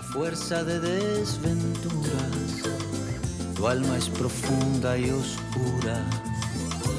[0.00, 2.10] a fuerza de desventuras.
[3.54, 6.02] Tu alma es profunda y oscura.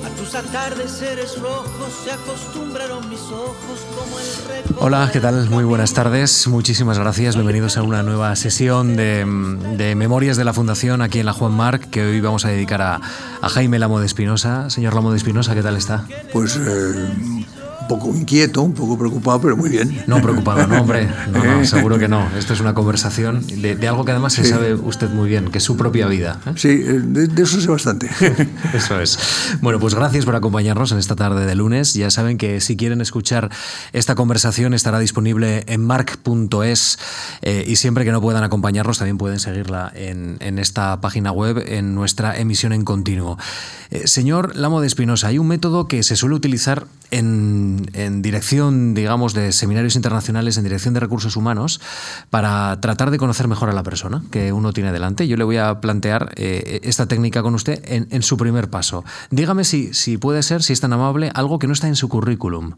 [0.05, 4.75] A tus atardeceres rojos se acostumbraron mis ojos como el.
[4.77, 5.49] Hola, ¿qué tal?
[5.49, 6.47] Muy buenas tardes.
[6.47, 7.35] Muchísimas gracias.
[7.35, 9.25] Bienvenidos a una nueva sesión de,
[9.77, 12.83] de Memorias de la Fundación aquí en la Juan Marc, que hoy vamos a dedicar
[12.83, 13.01] a,
[13.41, 14.69] a Jaime Lamo de Espinosa.
[14.69, 16.05] Señor Lamo de Espinosa, ¿qué tal está?
[16.31, 17.45] Pues eh,
[17.91, 20.03] poco inquieto, un poco preocupado, pero muy bien.
[20.07, 21.09] No preocupado, no, hombre.
[21.31, 22.25] No, no, seguro que no.
[22.37, 25.57] Esto es una conversación de, de algo que además se sabe usted muy bien, que
[25.57, 26.39] es su propia vida.
[26.45, 26.53] ¿eh?
[26.55, 28.09] Sí, eh, de, de eso sé bastante.
[28.73, 29.19] Eso es.
[29.61, 31.93] Bueno, pues gracias por acompañarnos en esta tarde de lunes.
[31.93, 33.49] Ya saben que si quieren escuchar
[33.91, 36.99] esta conversación estará disponible en mark.es
[37.41, 41.61] eh, y siempre que no puedan acompañarnos también pueden seguirla en, en esta página web
[41.67, 43.37] en nuestra emisión en continuo.
[43.89, 48.93] Eh, señor Lamo de Espinosa, hay un método que se suele utilizar en, en dirección,
[48.93, 51.79] digamos, de seminarios internacionales, en dirección de recursos humanos,
[52.29, 55.27] para tratar de conocer mejor a la persona que uno tiene delante.
[55.27, 59.03] Yo le voy a plantear eh, esta técnica con usted en, en su primer paso.
[59.29, 62.09] Dígame si, si puede ser, si es tan amable, algo que no está en su
[62.09, 62.73] currículum,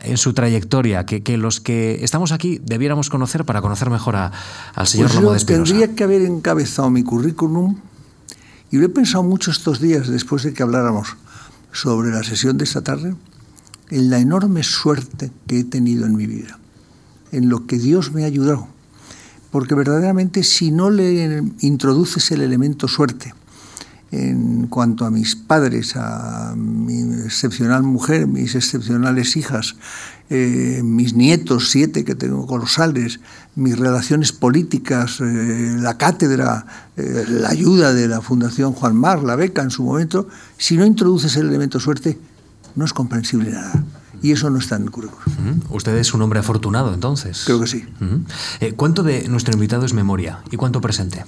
[0.00, 4.32] en su trayectoria, que, que los que estamos aquí debiéramos conocer para conocer mejor a-
[4.74, 7.76] al señor Pues Lamo yo de tendría que haber encabezado mi currículum
[8.70, 11.16] y lo he pensado mucho estos días después de que habláramos
[11.72, 13.14] sobre la sesión de esta tarde,
[13.92, 16.58] en la enorme suerte que he tenido en mi vida,
[17.30, 18.66] en lo que Dios me ha ayudado.
[19.50, 23.34] Porque verdaderamente si no le introduces el elemento suerte
[24.10, 29.76] en cuanto a mis padres, a mi excepcional mujer, mis excepcionales hijas,
[30.30, 33.20] eh, mis nietos, siete que tengo colosales,
[33.56, 36.64] mis relaciones políticas, eh, la cátedra,
[36.96, 40.86] eh, la ayuda de la Fundación Juan Mar, la beca en su momento, si no
[40.86, 42.18] introduces el elemento suerte,
[42.76, 43.84] no es comprensible nada.
[44.22, 45.60] Y eso no está en el currículum.
[45.70, 47.42] Usted es un hombre afortunado, entonces.
[47.44, 47.84] Creo que sí.
[48.60, 51.24] Eh, ¿Cuánto de nuestro invitado es memoria y cuánto presente?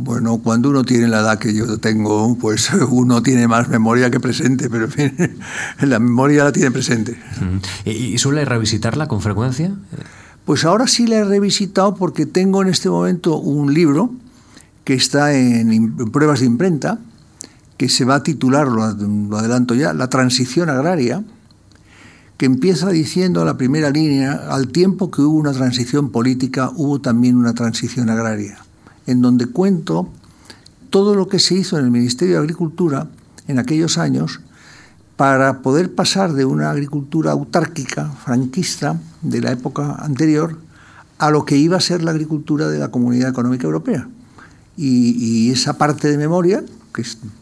[0.00, 4.20] Bueno, cuando uno tiene la edad que yo tengo, pues uno tiene más memoria que
[4.20, 5.38] presente, pero en fin,
[5.80, 7.18] la memoria la tiene presente.
[7.84, 9.72] ¿Y, suele revisitarla con frecuencia?
[10.44, 14.12] Pues ahora sí la he revisitado porque tengo en este momento un libro
[14.84, 17.00] que está en pruebas de imprenta,
[17.78, 21.24] que se va a titular, lo, ad- lo adelanto ya, La transición agraria,
[22.36, 27.36] que empieza diciendo la primera línea, al tiempo que hubo una transición política, hubo también
[27.36, 28.58] una transición agraria,
[29.06, 30.08] en donde cuento
[30.90, 33.08] todo lo que se hizo en el Ministerio de Agricultura
[33.46, 34.40] en aquellos años
[35.16, 40.58] para poder pasar de una agricultura autárquica, franquista, de la época anterior,
[41.18, 44.08] a lo que iba a ser la agricultura de la Comunidad Económica Europea.
[44.76, 46.62] Y esa parte de memoria,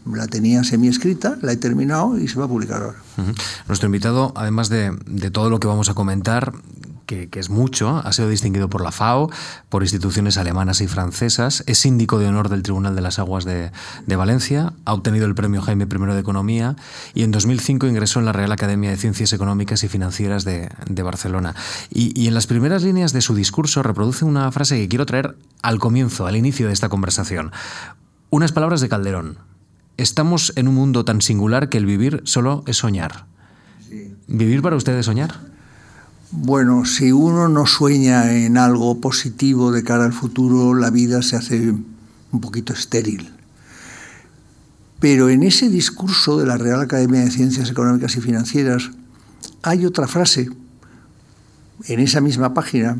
[0.05, 2.97] la tenía semi-escrita, la he terminado y se va a publicar ahora.
[3.67, 4.91] Nuestro invitado, además de,
[5.31, 6.53] todo lo que vamos a comentar,
[7.05, 9.31] que, es mucho, ha sido distinguido por la FAO,
[9.69, 13.71] por instituciones alemanas y francesas, es síndico de honor del Tribunal de las Aguas de,
[14.15, 16.75] Valencia, ha obtenido el premio Jaime I de Economía
[17.13, 20.69] y en 2005 ingresó en la Real Academia de Ciencias Económicas y Financieras de,
[21.03, 21.55] Barcelona.
[21.89, 25.79] Y en las primeras líneas de su discurso reproduce una frase que quiero traer al
[25.79, 27.51] comienzo, al inicio de esta conversación.
[28.29, 29.37] Unas palabras de Calderón.
[29.95, 33.25] Estamos en un mundo tan singular que el vivir solo es soñar.
[34.27, 35.39] ¿Vivir para usted es soñar?
[36.31, 41.37] Bueno, si uno no sueña en algo positivo de cara al futuro, la vida se
[41.37, 43.31] hace un poquito estéril.
[44.99, 48.91] Pero en ese discurso de la Real Academia de Ciencias Económicas y Financieras
[49.63, 50.49] hay otra frase
[51.85, 52.97] en esa misma página,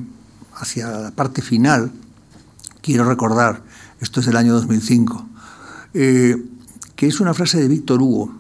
[0.56, 1.92] hacia la parte final,
[2.82, 3.67] quiero recordar,
[4.00, 5.26] esto es del año 2005,
[5.94, 6.36] eh,
[6.96, 8.32] que es una frase de Víctor Hugo,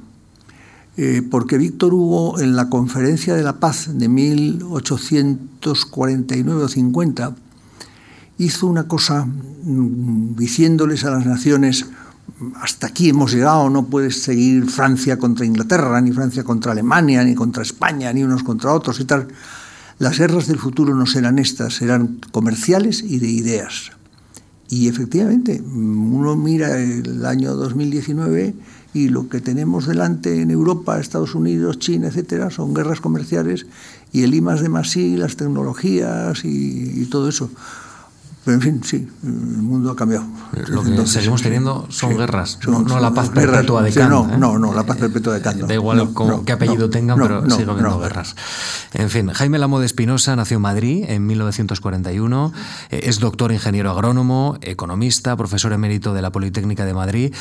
[0.97, 7.35] eh, porque Víctor Hugo en la Conferencia de la Paz de 1849 o 50
[8.39, 11.87] hizo una cosa mm, diciéndoles a las naciones,
[12.61, 17.35] hasta aquí hemos llegado, no puedes seguir Francia contra Inglaterra, ni Francia contra Alemania, ni
[17.35, 19.27] contra España, ni unos contra otros y tal.
[19.99, 23.91] Las guerras del futuro no serán estas, serán comerciales y de ideas.
[24.69, 28.53] Y efectivamente, uno mira el año 2019
[28.93, 33.65] y lo que tenemos delante en Europa, Estados Unidos, China, etcétera, son guerras comerciales
[34.11, 37.49] y el I más de más I, las tecnologías y, y todo eso.
[38.47, 40.23] Pero en fin, sí, el mundo ha cambiado.
[40.69, 43.91] Lo que Entonces, seguimos teniendo son sí, guerras, son- no, la paz guerras, perpetua de
[43.91, 44.09] sí, Kant.
[44.09, 44.37] No, ¿eh?
[44.37, 45.57] no, no, la paz perpetua de Kant.
[45.59, 45.67] no.
[45.67, 48.37] Da igual No, con no, qué apellido tengan, pero sigue habiendo guerras.
[48.93, 52.53] En fin, Jaime Lamo de Espinosa nació en Madrid en 1941,
[52.89, 57.33] eh, es doctor ingeniero agrónomo, economista, profesor emérito de la Politécnica de Madrid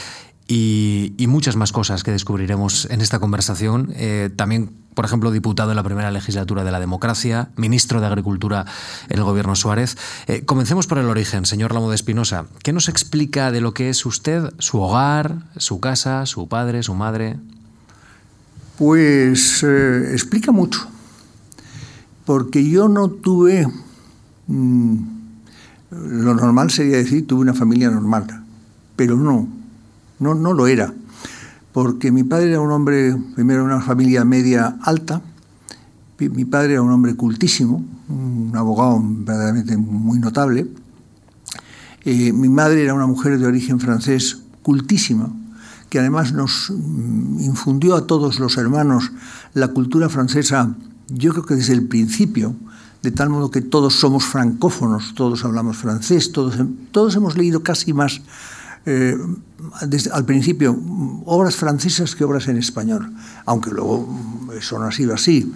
[0.48, 3.93] y, muchas más cosas que descubriremos en esta conversación.
[3.96, 8.64] Eh, también, por ejemplo, diputado en la primera legislatura de la democracia, ministro de Agricultura
[9.08, 9.96] en el gobierno Suárez.
[10.28, 12.46] Eh, comencemos por el origen, señor Lamo de Espinosa.
[12.62, 16.94] ¿Qué nos explica de lo que es usted, su hogar, su casa, su padre, su
[16.94, 17.37] madre?
[18.78, 20.87] Pues eh, explica mucho,
[22.25, 23.66] porque yo no tuve,
[24.46, 24.96] mm,
[25.90, 28.26] lo normal sería decir, tuve una familia normal,
[28.94, 29.49] pero no,
[30.18, 30.92] no, no lo era,
[31.72, 35.20] porque mi padre era un hombre, primero una familia media alta,
[36.18, 40.66] mi padre era un hombre cultísimo, un abogado verdaderamente muy notable,
[42.04, 45.28] eh, mi madre era una mujer de origen francés cultísima,
[45.90, 49.12] que además nos mm, infundió a todos los hermanos
[49.54, 50.74] la cultura francesa,
[51.08, 52.54] yo creo que desde el principio,
[53.02, 56.56] de tal modo que todos somos francófonos, todos hablamos francés, todos,
[56.90, 58.22] todos hemos leído casi más
[58.87, 59.17] eh,
[59.87, 60.79] desde, al principio
[61.25, 63.12] obras francesas que obras en español,
[63.44, 64.09] aunque luego
[64.56, 65.53] eso no ha sido así.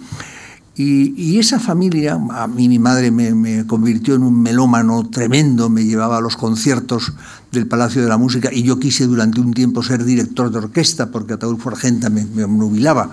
[0.75, 6.17] Y, esa familia, a mí mi madre me, convirtió en un melómano tremendo, me llevaba
[6.17, 7.13] a los conciertos
[7.51, 11.11] del Palacio de la Música y yo quise durante un tiempo ser director de orquesta
[11.11, 13.11] porque Ataúd Argenta me, me nubilaba.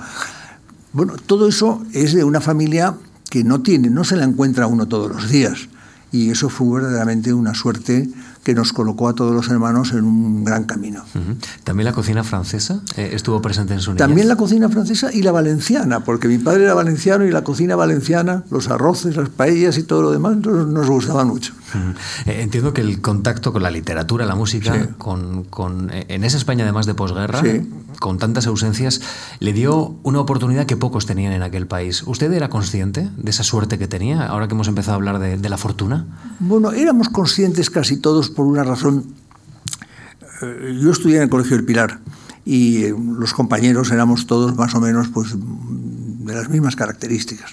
[0.93, 2.95] Bueno, todo eso es de una familia
[3.29, 5.69] que no tiene, no se la encuentra uno todos los días.
[6.11, 8.09] Y eso fue verdaderamente una suerte
[8.49, 11.05] que nos colocó a todos los hermanos en un gran camino.
[11.65, 13.99] ¿También la cocina francesa eh, estuvo presente en su niñez?
[13.99, 17.77] También la cocina francesa y la valenciana, porque mi padre era valenciano y la cocina
[17.77, 21.53] valenciana, los arroces, las paellas y todo lo demás nos gustaban mucho.
[22.27, 26.65] Eh, entiendo que el contacto con la literatura, la música, con, eh, en esa España
[26.65, 27.43] además de posguerra,
[27.99, 29.01] con tantas ausencias,
[29.41, 32.03] le dio una oportunidad que pocos tenían en aquel país.
[32.07, 35.37] ¿Usted era consciente de esa suerte que tenía, ahora que hemos empezado a hablar de,
[35.37, 36.07] de la fortuna?
[36.39, 39.15] Bueno, éramos conscientes casi todos por una razón.
[40.43, 42.01] Eh, yo estudié en el Colegio del Pilar
[42.45, 47.53] y los compañeros éramos todos más o menos pues, de las mismas características.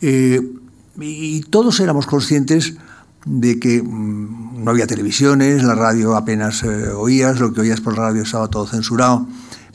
[0.00, 2.74] y todos éramos conscientes
[3.24, 7.96] de que mm, no había televisiones, la radio apenas eh, oías, lo que oías por
[7.96, 9.26] la radio estaba todo censurado,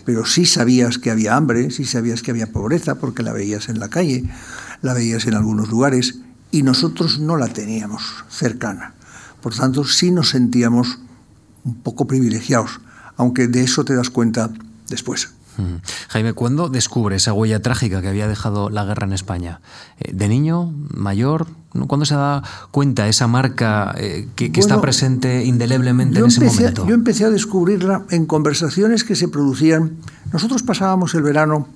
[0.06, 3.80] pero sí sabías que había hambre, sí sabías que había pobreza, porque la veías en
[3.80, 4.24] la calle,
[4.82, 6.20] la veías en algunos lugares,
[6.52, 8.94] y nosotros no la teníamos cercana.
[9.42, 11.00] Por tanto, sí nos sentíamos
[11.64, 12.80] un poco privilegiados,
[13.18, 14.50] aunque de eso te das cuenta
[14.88, 15.30] después.
[16.10, 19.62] Jaime, ¿cuándo descubre esa huella trágica que había dejado la guerra en España?
[20.00, 20.74] Eh, ¿De niño?
[20.94, 21.48] ¿Mayor?
[21.88, 26.88] ¿Cuándo se da cuenta esa marca eh, que, está presente indeleblemente en ese momento?
[26.88, 29.98] Yo empecé a descubrirla en conversaciones que se producían.
[30.32, 31.68] Nosotros pasábamos el verano,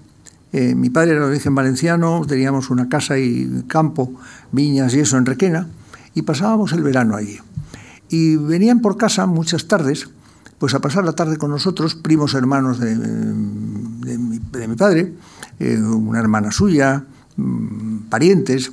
[0.53, 4.11] eh, mi padre era de origen valenciano, teníamos una casa y campo,
[4.51, 5.67] viñas y eso en Requena,
[6.15, 7.39] y pasábamos el verano allí.
[8.09, 10.09] Y venían por casa muchas tardes
[10.61, 12.95] pues a pasar la tarde con nosotros, primos hermanos de,
[14.67, 15.13] mi, padre,
[15.59, 17.05] eh, una hermana suya,
[17.37, 18.71] mm, parientes.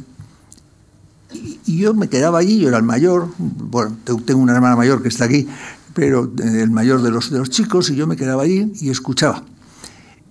[1.32, 5.08] Y, yo me quedaba allí, yo era el mayor, bueno, tengo una hermana mayor que
[5.08, 5.46] está aquí,
[5.94, 9.44] pero el mayor de los, de los chicos, y yo me quedaba allí y escuchaba.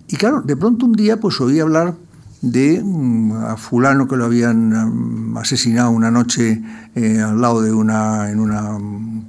[0.08, 1.94] Y claro, de pronto un día pues oí hablar
[2.40, 6.62] de mm, a fulano que lo habían mm, asesinado una noche
[6.94, 8.78] eh, al lado de una, en una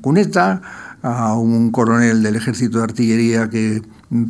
[0.01, 0.61] cuneta,
[1.01, 3.81] a un coronel del ejército de artillería que,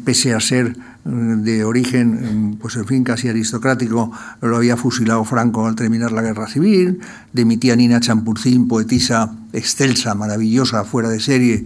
[0.05, 4.11] pese a ser eh, de origen, pues en fin, casi aristocrático,
[4.41, 6.99] lo había fusilado Franco al terminar la guerra civil,
[7.33, 11.65] de mi tía Nina Champurcín, poetisa excelsa, maravillosa, fuera de serie,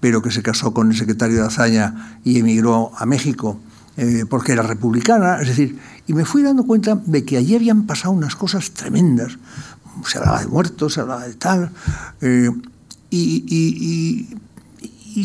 [0.00, 3.60] pero que se casó con el secretario de Azaña y emigró a México
[3.98, 7.84] eh, porque era republicana, es decir, y me fui dando cuenta de que allí habían
[7.84, 9.38] pasado unas cosas tremendas,
[10.06, 11.70] se hablaba de muertos, se hablaba de tal,
[12.22, 12.48] eh,
[13.10, 14.28] y,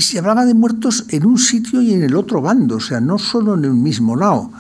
[0.01, 3.17] se hablaba de muertos en un sitio y en el otro bando, o sea, no
[3.17, 4.51] solo en el mismo lado.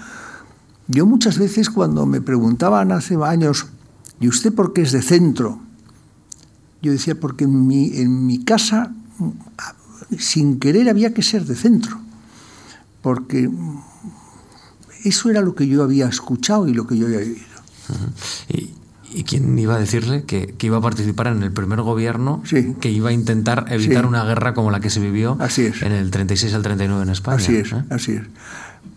[0.87, 3.67] Yo muchas veces cuando me preguntaban hace años,
[4.19, 5.59] ¿y usted por qué es de centro?
[6.81, 8.93] Yo decía, porque en mi, en mi casa,
[10.17, 11.99] sin querer, había que ser de centro,
[13.01, 13.49] porque
[15.03, 17.45] eso era lo que yo había escuchado y lo que yo había vivido.
[19.13, 22.43] ¿Y quién iba a decirle que, iba a participar en el primer gobierno
[22.81, 25.37] que iba a intentar evitar una guerra como la que se vivió
[25.81, 27.37] en el 36 al 39 en España?
[27.37, 27.83] Así es, ¿eh?
[27.89, 28.23] así es.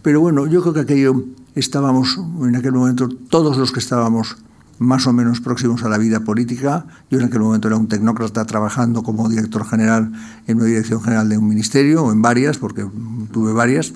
[0.02, 1.25] Pero bueno, yo creo que aquello
[1.55, 4.37] estábamos, en aquel momento, todos los que estábamos
[4.81, 6.87] más o menos próximos a la vida política.
[7.11, 10.11] Yo en aquel momento era un tecnócrata trabajando como director general
[10.47, 12.87] en una dirección general de un ministerio, o en varias, porque
[13.31, 13.93] tuve varias.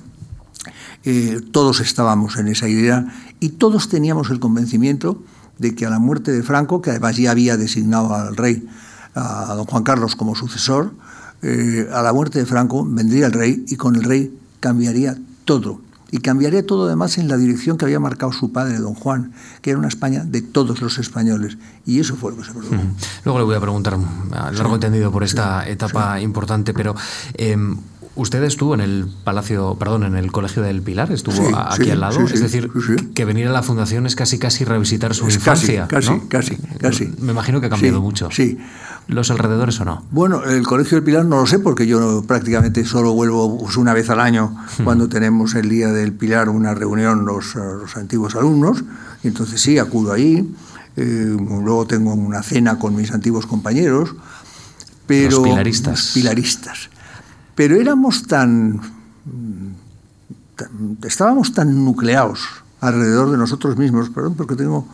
[1.03, 3.07] Eh, todos estábamos en esa idea
[3.39, 5.23] y todos teníamos el convencimiento
[5.57, 8.67] de que a la muerte de Franco, que además ya había designado al rey,
[9.15, 10.93] a don Juan Carlos como sucesor,
[11.41, 15.79] eh, a la muerte de Franco vendría el rey y con el rey cambiaría todo.
[16.11, 19.71] Y cambiaría todo además en la dirección que había marcado su padre, don Juan, que
[19.71, 21.57] era una España de todos los españoles.
[21.85, 22.75] Y eso fue lo que se produjo.
[23.25, 23.97] Luego le voy a preguntar
[24.31, 26.95] a largo entendido por esta etapa importante, pero
[27.33, 27.77] em,
[28.15, 32.21] usted estuvo en el Palacio, perdón, en el Colegio del Pilar, estuvo aquí al lado.
[32.21, 32.71] es decir,
[33.13, 35.87] que venir a la fundación es casi casi revisitar su infancia.
[35.87, 37.13] Casi, casi, casi.
[37.19, 38.29] Me imagino que ha cambiado mucho.
[38.31, 38.57] Sí
[39.07, 40.03] los alrededores o no?
[40.11, 43.93] Bueno, el Colegio del Pilar no lo sé porque yo prácticamente solo vuelvo pues, una
[43.93, 48.83] vez al año cuando tenemos el Día del Pilar una reunión los, los antiguos alumnos.
[49.23, 50.49] Y entonces sí, acudo ahí.
[50.97, 54.15] Eh, luego tengo una cena con mis antiguos compañeros.
[55.07, 56.11] Pero, los pilaristas.
[56.13, 56.89] pilaristas.
[57.55, 58.81] Pero éramos tan,
[61.03, 62.47] Estábamos tan nucleados
[62.79, 64.87] alrededor de nosotros mismos, perdón, porque tengo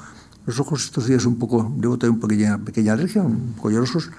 [0.45, 4.09] los ojos estos días un poco, debo tener una pequeña, pequeña alergia, un poco llorosos,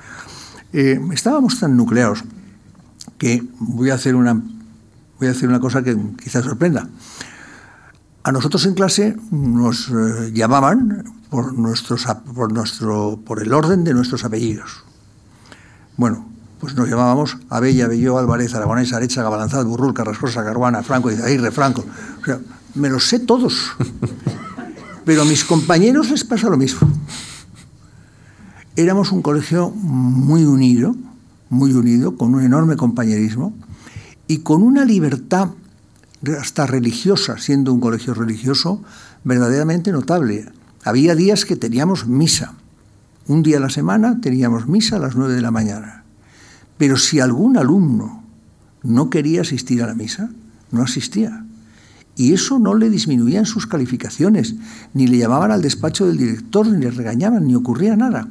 [0.73, 2.25] eh, estábamos tan nucleados
[3.19, 4.41] que voy a hacer una,
[5.19, 6.89] voy a hacer una cosa que quizás sorprenda.
[8.23, 13.95] A nosotros en clase nos eh, llamaban por, nuestros, por, nuestro, por el orden de
[13.95, 14.85] nuestros apellidos.
[15.97, 16.32] Bueno,
[16.63, 21.85] pues nos llamábamos Abella, Abelló, Álvarez, Aragonés, Arecha, Gabalanzad, Burrul, Carrascosa, Caruana, Franco, Izaguirre, Franco.
[22.21, 22.39] O sea,
[22.77, 23.73] me los sé todos.
[25.05, 26.89] Pero a mis compañeros les pasa lo mismo.
[28.77, 30.95] Éramos un colegio muy unido,
[31.49, 33.53] muy unido, con un enorme compañerismo
[34.29, 35.49] y con una libertad
[36.39, 38.85] hasta religiosa, siendo un colegio religioso,
[39.25, 40.49] verdaderamente notable.
[40.85, 42.55] Había días que teníamos misa.
[43.27, 46.02] Un día a la semana teníamos misa a las nueve de la mañana.
[46.83, 48.25] Pero si algún alumno
[48.83, 50.31] no quería asistir a la misa,
[50.73, 51.47] no asistía.
[52.17, 54.57] Y eso no le disminuía en sus calificaciones,
[54.93, 58.29] ni le llamaban al despacho del director, ni le regañaban, ni ocurría nada.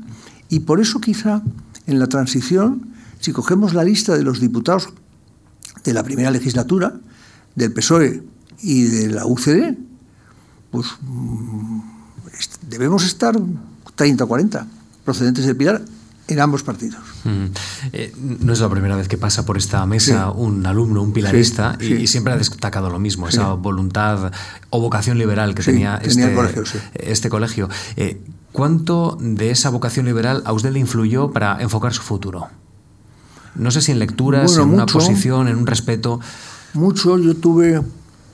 [0.49, 1.41] Y por eso quizá
[1.87, 2.89] en la transición,
[3.21, 4.89] si cogemos la lista de los diputados
[5.85, 6.99] de la primera legislatura,
[7.55, 8.21] del PSOE
[8.61, 9.77] y de la UCD,
[10.71, 11.79] pues mm,
[12.67, 13.33] debemos estar
[13.95, 14.67] 30 o 40
[15.05, 15.81] procedentes del Pilar
[16.31, 17.01] en ambos partidos.
[17.93, 21.77] Eh, no es la primera vez que pasa por esta mesa un alumno, un pilarista,
[21.79, 24.31] y, siempre ha destacado lo mismo, esa voluntad
[24.69, 27.69] o vocación liberal que tenía, este, colegio, este colegio.
[27.95, 28.21] Eh,
[28.51, 32.49] ¿Cuánto de esa vocación liberal a usted le influyó para enfocar su futuro?
[33.55, 36.19] No sé si en lecturas, en una posición, en un respeto.
[36.73, 37.81] Mucho, yo tuve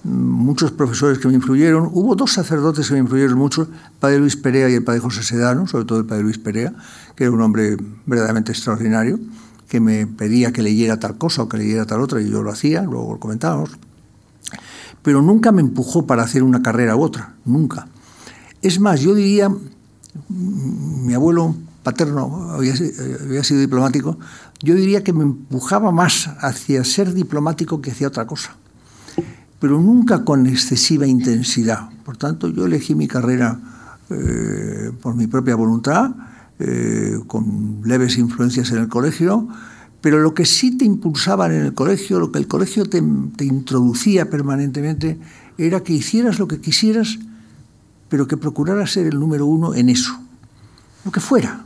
[0.08, 1.90] muchos profesores que me influyeron.
[1.92, 5.24] Hubo dos sacerdotes que me influyeron mucho, el padre Luis Perea y el padre José
[5.24, 6.74] Sedano, sobre todo el padre Luis Perea,
[7.16, 9.20] que era un hombre verdaderamente extraordinario,
[9.68, 12.52] que me pedía que leyera tal cosa o que leyera tal otra, y yo lo
[12.52, 13.78] hacía, luego lo comentábamos.
[15.02, 17.88] Pero nunca me empujó para hacer una carrera u otra, nunca.
[18.62, 19.52] Es más, yo diría,
[20.30, 22.74] mi abuelo paterno había,
[23.22, 24.18] había sido diplomático,
[24.64, 28.56] yo diría que me empujaba más hacia ser diplomático que hacia otra cosa
[29.60, 31.90] pero nunca con excesiva intensidad.
[32.06, 33.60] Por tanto, yo elegí mi carrera
[34.10, 36.12] eh, por mi propia voluntad,
[36.60, 39.48] eh, con leves influencias en el colegio,
[40.02, 43.02] pero lo que sí te impulsaban en el colegio, lo que el colegio te,
[43.36, 45.20] te introducía permanentemente,
[45.58, 47.18] era que hicieras lo que quisieras,
[48.10, 50.18] pero que procuraras ser el número uno en eso,
[51.04, 51.66] lo que fuera,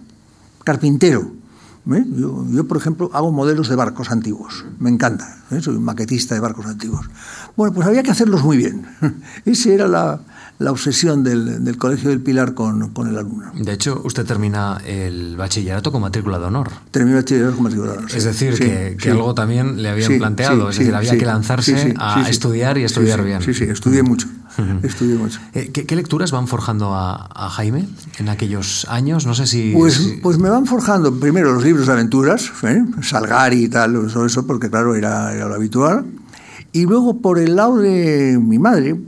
[0.63, 1.40] carpintero,
[1.89, 2.05] ¿Eh?
[2.51, 4.65] Yo, por ejemplo, hago modelos de barcos antiguos.
[4.79, 5.37] Me encanta.
[5.49, 5.61] ¿eh?
[5.61, 7.09] Soy un maquetista de barcos antiguos.
[7.55, 8.85] Bueno, pues había que hacerlos muy bien.
[9.45, 10.21] Esa era la,
[10.59, 13.51] la obsesión del, del, Colegio del Pilar con, con, el alumno.
[13.55, 16.69] De hecho, usted termina el bachillerato con matrícula de honor.
[16.91, 18.11] Termino el bachillerato con matrícula de honor.
[18.13, 20.69] Es decir, que, que algo también le habían planteado.
[20.69, 23.41] es decir, había que lanzarse a estudiar y estudiar bien.
[23.41, 24.27] Sí, sí, estudié mucho.
[24.83, 25.39] Estudié mucho.
[25.53, 29.25] Eh, ¿Qué, ¿Qué, lecturas van forjando a, a, Jaime en aquellos años?
[29.25, 30.17] No sé si pues, si...
[30.21, 32.83] pues me van forjando primero los libros de aventuras, ¿eh?
[33.01, 36.05] Salgari y tal, todo eso, porque claro, era, era lo habitual.
[36.73, 38.99] Y luego, por el lado de mi madre,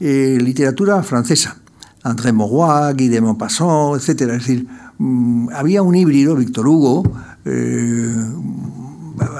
[0.00, 1.56] eh, literatura francesa.
[2.02, 4.20] André Maurois, Guy de Maupassant, etc.
[4.22, 4.66] Es decir,
[4.98, 7.02] mmm, había un híbrido, Víctor Hugo,
[7.44, 8.14] eh,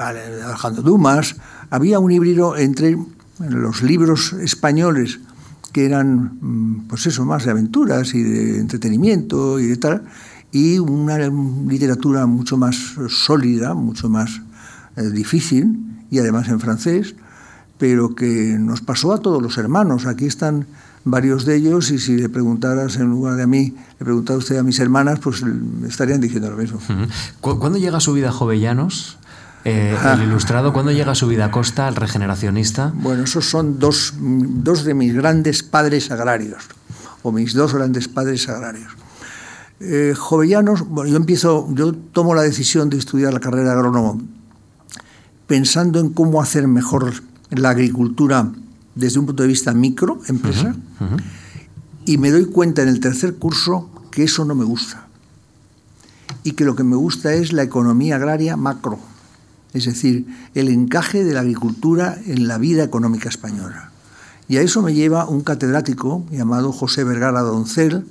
[0.01, 1.35] Alejandro Dumas,
[1.69, 2.97] había un híbrido entre
[3.39, 5.19] los libros españoles
[5.75, 10.03] que eran, mm, pues eso, más de aventuras y de entretenimiento y de tal,
[10.53, 12.77] y una literatura mucho más
[13.09, 14.41] sólida, mucho más
[14.95, 15.77] eh, difícil,
[16.09, 17.15] y además en francés,
[17.77, 20.05] pero que nos pasó a todos los hermanos.
[20.05, 20.65] Aquí están
[21.03, 24.55] varios de ellos y si le preguntaras en lugar de a mí, le preguntara usted
[24.55, 25.43] a mis hermanas, pues
[25.89, 26.79] estarían diciendo lo mismo.
[27.41, 29.17] ¿Cuándo llega su vida Jovellanos?
[29.65, 32.93] Eh, el ilustrado, ¿cuándo llega su vida Costa, el regeneracionista?
[32.95, 36.63] Bueno, esos son dos, dos de mis grandes padres agrarios,
[37.23, 38.93] o mis dos grandes padres agrarios.
[39.79, 44.21] Eh, Jovellanos, bueno, yo empiezo, yo tomo la decisión de estudiar la carrera de agrónomo
[45.47, 47.13] pensando en cómo hacer mejor
[47.49, 48.51] la agricultura
[48.95, 50.75] desde un punto de vista micro, empresa,
[52.05, 55.07] y me doy cuenta en el tercer curso que eso no me gusta.
[56.43, 58.99] Y que lo que me gusta es la economía agraria macro,
[59.75, 63.91] es decir, el encaje de la agricultura en la vida económica española.
[64.47, 68.05] Y a eso me lleva un catedrático llamado José Vergara Doncel,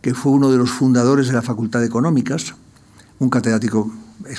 [0.00, 2.54] que fue uno de los fundadores de la Facultad de Económicas,
[3.18, 3.92] un catedrático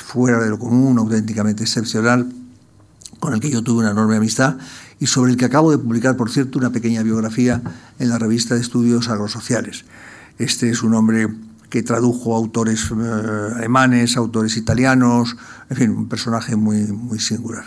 [0.03, 2.33] fuera de lo común, auténticamente excepcional,
[3.19, 4.57] con el que yo tuve una enorme amistad
[5.00, 7.62] y sobre el que acabo de publicar, por cierto, una pequeña biografía
[8.00, 9.86] en la revista de estudios agrosociales.
[10.39, 11.27] Este es un hombre
[11.72, 15.38] que tradujo autores eh, alemanes, autores italianos,
[15.70, 17.63] en fin, un personaje muy, muy singular.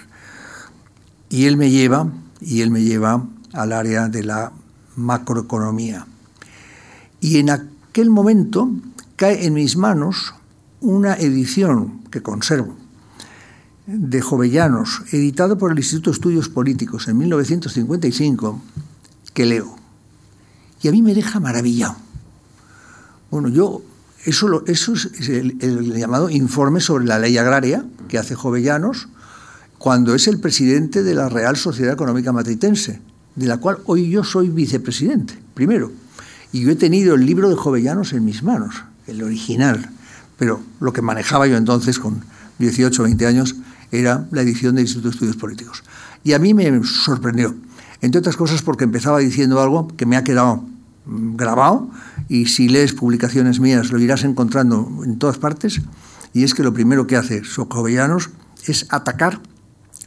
[1.30, 4.52] Y él me lleva, y él me lleva al área de la
[4.94, 6.06] macroeconomía.
[7.20, 8.70] Y en aquel momento
[9.16, 10.34] cae en mis manos
[10.82, 12.76] una edición que conservo
[13.86, 18.60] de Jovellanos, editado por el Instituto de Estudios Políticos en 1955,
[19.32, 19.76] que leo.
[20.82, 21.96] Y a mí me deja maravillado.
[23.30, 23.82] Bueno, yo,
[24.24, 29.08] eso, eso es el, el, llamado informe sobre la ley agraria que hace Jovellanos
[29.78, 33.00] cuando es el presidente de la Real Sociedad Económica Matritense,
[33.34, 35.92] de la cual hoy yo soy vicepresidente, primero.
[36.52, 39.90] Y yo he tenido el libro de Jovellanos en mis manos, el original.
[40.38, 42.24] Pero lo que manejaba yo entonces con
[42.60, 43.56] 18 o 20 años
[43.92, 45.84] era la edición del Instituto de Estudios Políticos.
[46.22, 47.54] Y a mí me sorprendió,
[48.00, 50.64] entre otras cosas porque empezaba diciendo algo que me ha quedado
[51.06, 51.90] grabado
[52.28, 55.80] y si lees publicaciones mías lo irás encontrando en todas partes,
[56.32, 58.30] y es que lo primero que hace Socovellanos
[58.66, 59.40] es atacar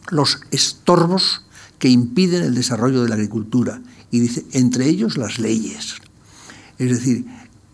[0.09, 1.45] los estorbos
[1.79, 5.95] que impiden el desarrollo de la agricultura, y dice, entre ellos las leyes.
[6.77, 7.25] Es decir,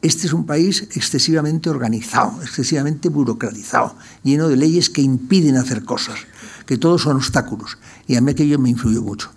[0.02, 6.20] este es un país excesivamente organizado, excesivamente burocratizado, lleno de leyes que impiden hacer cosas,
[6.66, 7.78] que todos son obstáculos.
[8.08, 9.32] Y a mí aquello me influyó mucho.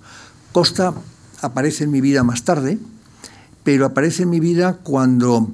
[0.52, 0.94] Costa
[1.42, 2.78] aparece en mi vida más tarde,
[3.66, 5.50] pero aparece en mi vida cuando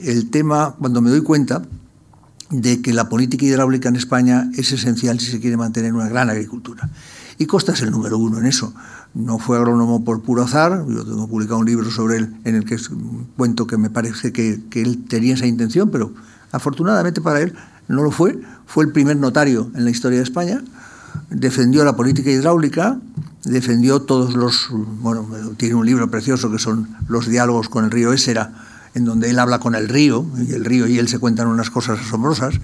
[0.00, 1.62] el tema, cuando me doy cuenta
[2.48, 6.30] de que la política hidráulica en España es esencial si se quiere mantener una gran
[6.30, 6.88] agricultura.
[7.38, 8.72] Y Costa es el número uno en eso.
[9.14, 12.64] No fue agrónomo por puro azar, yo tengo publicado un libro sobre él en el
[12.64, 12.76] que
[13.36, 16.14] cuento que me parece que, que él tenía esa intención, pero
[16.52, 17.52] afortunadamente para él
[17.88, 18.40] no lo fue.
[18.66, 20.62] Fue el primer notario en la historia de España,
[21.30, 23.00] defendió la política hidráulica,
[23.46, 28.12] defendió todos los, bueno, tiene un libro precioso que son los diálogos con el río
[28.12, 28.52] Ésera,
[28.94, 31.70] en donde él habla con el río, y el río y él se cuentan unas
[31.70, 32.54] cosas asombrosas.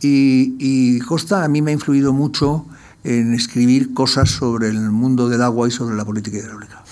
[0.00, 2.66] Y, y Costa a mí me ha influido mucho
[3.02, 6.82] en escribir cosas sobre el mundo del agua y sobre la política hidráulica.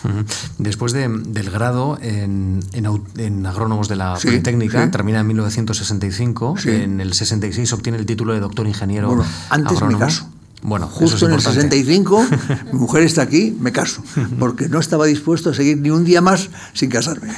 [0.58, 2.86] Después de, del grado en, en,
[3.16, 4.90] en, agrónomos de la sí, Politécnica, sí.
[4.90, 6.70] termina en 1965, sí.
[6.70, 10.27] en el 66 obtiene el título de doctor ingeniero bueno, antes me caso.
[10.62, 12.26] Bueno, justo en el 65,
[12.72, 14.02] mi mujer está aquí, me caso,
[14.38, 17.28] porque no estaba dispuesto a seguir ni un día más sin casarme.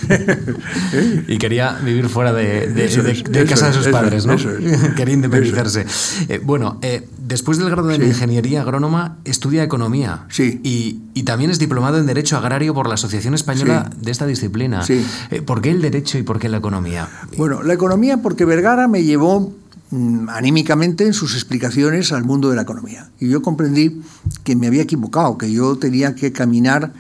[1.29, 4.37] y quería vivir fuera de, de, de, de casa de sus padres, ¿no?
[4.97, 5.85] quería independizarse.
[6.29, 8.05] Eh, bueno, eh, después del grado de sí.
[8.05, 10.25] ingeniería agrónoma, estudia economía.
[10.31, 10.61] Sí.
[10.65, 13.99] Y, y, también es diplomado en Derecho Agrario por la Asociación Española sí.
[14.05, 14.83] de esta disciplina.
[14.83, 15.07] Sí.
[15.31, 17.09] Eh, ¿Por qué el derecho y por qué la economía?
[17.37, 19.53] Bueno, la economía porque Vergara me llevó
[19.93, 23.11] anímicamente en sus explicaciones al mundo de la economía.
[23.19, 24.03] Y yo comprendí
[24.45, 26.93] que me había equivocado, que yo tenía que caminar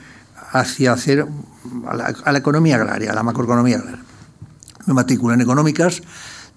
[0.52, 1.26] hacia hacer
[1.86, 1.94] a
[2.32, 4.02] la, economía agraria, a la macroeconomía agraria.
[4.86, 6.02] Me matriculé en económicas,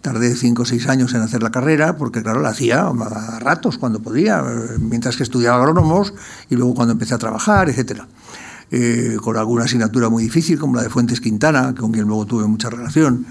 [0.02, 3.78] tardé cinco o seis años en hacer la carrera, porque claro, la hacía a ratos
[3.78, 4.43] cuando podía,
[4.80, 6.15] mientras que estudiaba agrónomos
[6.50, 8.08] y luego cuando empecé a trabajar, etcétera.
[8.72, 12.48] Eh, con alguna asignatura muy difícil, como la de Fuentes Quintana, con quien luego tuve
[12.48, 13.28] mucha relación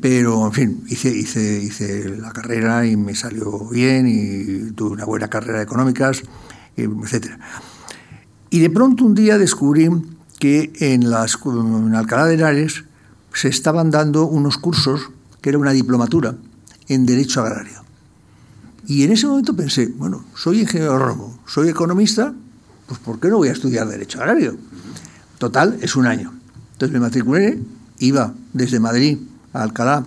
[0.00, 5.04] pero en fin, hice, hice, hice la carrera y me salió bien y tuve una
[5.04, 6.22] buena carrera de económicas,
[6.76, 7.32] etc.
[8.48, 9.90] Y de pronto un día descubrí
[10.38, 12.84] que en, las, en Alcalá de Henares
[13.34, 15.10] se estaban dando unos cursos,
[15.42, 16.34] que era una diplomatura,
[16.88, 17.84] en Derecho Agrario.
[18.86, 22.32] Y en ese momento pensé, bueno, soy ingeniero agrónomo, soy economista,
[22.86, 24.56] pues ¿por qué no voy a estudiar Derecho Agrario?
[25.36, 26.32] Total, es un año.
[26.72, 27.58] Entonces me matriculé,
[27.98, 29.18] iba desde Madrid
[29.54, 30.04] a Alcalá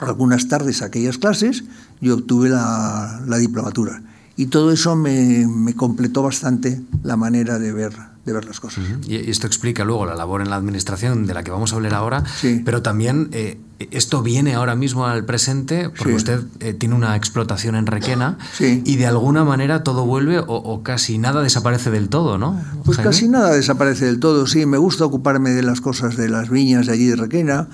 [0.00, 1.64] algunas tardes aquellas clases
[2.00, 4.02] y obtuve la, la diplomatura.
[4.36, 7.92] Y todo eso me, me, completó bastante la manera de ver,
[8.24, 8.84] de ver las cosas.
[8.84, 9.08] Uh -huh.
[9.08, 11.94] Y esto explica luego la labor en la administración de la que vamos a hablar
[11.94, 12.62] ahora, sí.
[12.64, 16.16] pero también eh, esto viene ahora mismo al presente porque sí.
[16.16, 18.82] usted eh, tiene una explotación en Requena sí.
[18.86, 22.58] y de alguna manera todo vuelve o, o, casi nada desaparece del todo, ¿no?
[22.84, 23.10] Pues Jaime?
[23.10, 24.64] casi nada desaparece del todo, sí.
[24.64, 27.68] Me gusta ocuparme de las cosas de las viñas de allí de Requena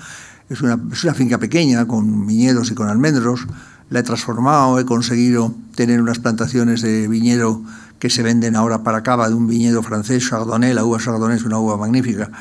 [0.49, 3.47] es una, es una, finca pequeña con viñedos y con almendros.
[3.89, 7.61] la he transformado, he conseguido tener unas plantaciones de viñedo
[7.99, 11.43] que se venden ahora para cava de un viñedo francés, Chardonnay, la uva Chardonnay es
[11.43, 12.31] una uva magnífica,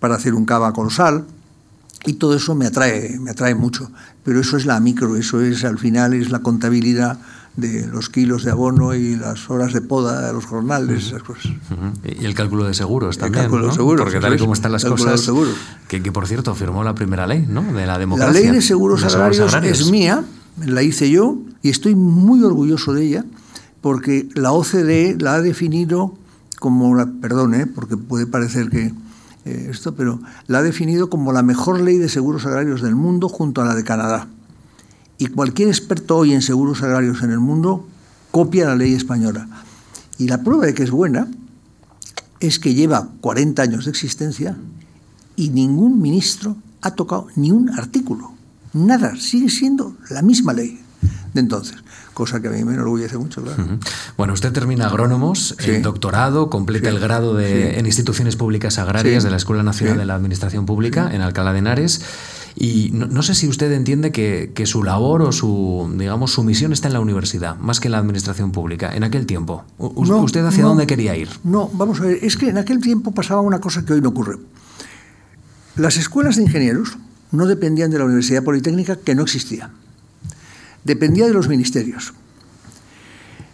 [0.00, 1.24] para hacer un cava con sal,
[2.06, 3.90] y todo eso me atrae, me atrae mucho.
[4.24, 7.18] Pero eso es la micro, eso es al final es la contabilidad
[7.56, 11.52] de los kilos de abono y las horas de poda, los jornales, esas cosas.
[12.02, 13.44] Y el cálculo de seguros también.
[13.44, 13.68] El cálculo ¿no?
[13.68, 14.02] de seguros.
[14.04, 15.30] Porque tal y como están las cosas.
[15.88, 17.62] Que, que, por cierto firmó la primera ley, ¿no?
[17.72, 18.32] De la democracia.
[18.32, 20.24] La ley de seguros, de agrarios, seguros agrarios es mía,
[20.64, 23.24] la hice yo y estoy muy orgulloso de ella
[23.80, 26.14] porque la OCDE la ha definido
[26.58, 27.66] como, la, perdón, ¿eh?
[27.66, 28.94] porque puede parecer que
[29.44, 33.28] eh, esto, pero la ha definido como la mejor ley de seguros agrarios del mundo
[33.28, 34.26] junto a la de Canadá.
[35.18, 37.86] Y cualquier experto hoy en seguros agrarios en el mundo
[38.30, 39.48] copia la ley española.
[40.18, 41.28] Y la prueba de que es buena
[42.40, 44.56] es que lleva 40 años de existencia
[45.36, 48.32] y ningún ministro ha tocado ni un artículo.
[48.72, 50.80] Nada, sigue siendo la misma ley
[51.32, 51.76] de entonces
[52.14, 53.42] cosa que a mí me enorgullece mucho.
[53.42, 53.78] Claro.
[54.16, 59.30] Bueno, usted termina agrónomos, el doctorado, completa el grado de, en instituciones públicas agrarias de
[59.30, 62.00] la Escuela Nacional de la Administración Pública en Alcalá de Henares.
[62.56, 66.72] Y no, sé si usted entiende que, que, su labor o su, digamos, su misión
[66.72, 69.64] está en la universidad, más que en la administración pública, en aquel tiempo.
[69.78, 71.28] ¿Usted hacia dónde quería ir?
[71.42, 74.10] No, vamos a ver, es que en aquel tiempo pasaba una cosa que hoy no
[74.10, 74.38] ocurre.
[75.74, 76.96] Las escuelas de ingenieros
[77.32, 79.72] no dependían de la Universidad Politécnica, que no existía
[80.84, 82.12] dependía de los ministerios.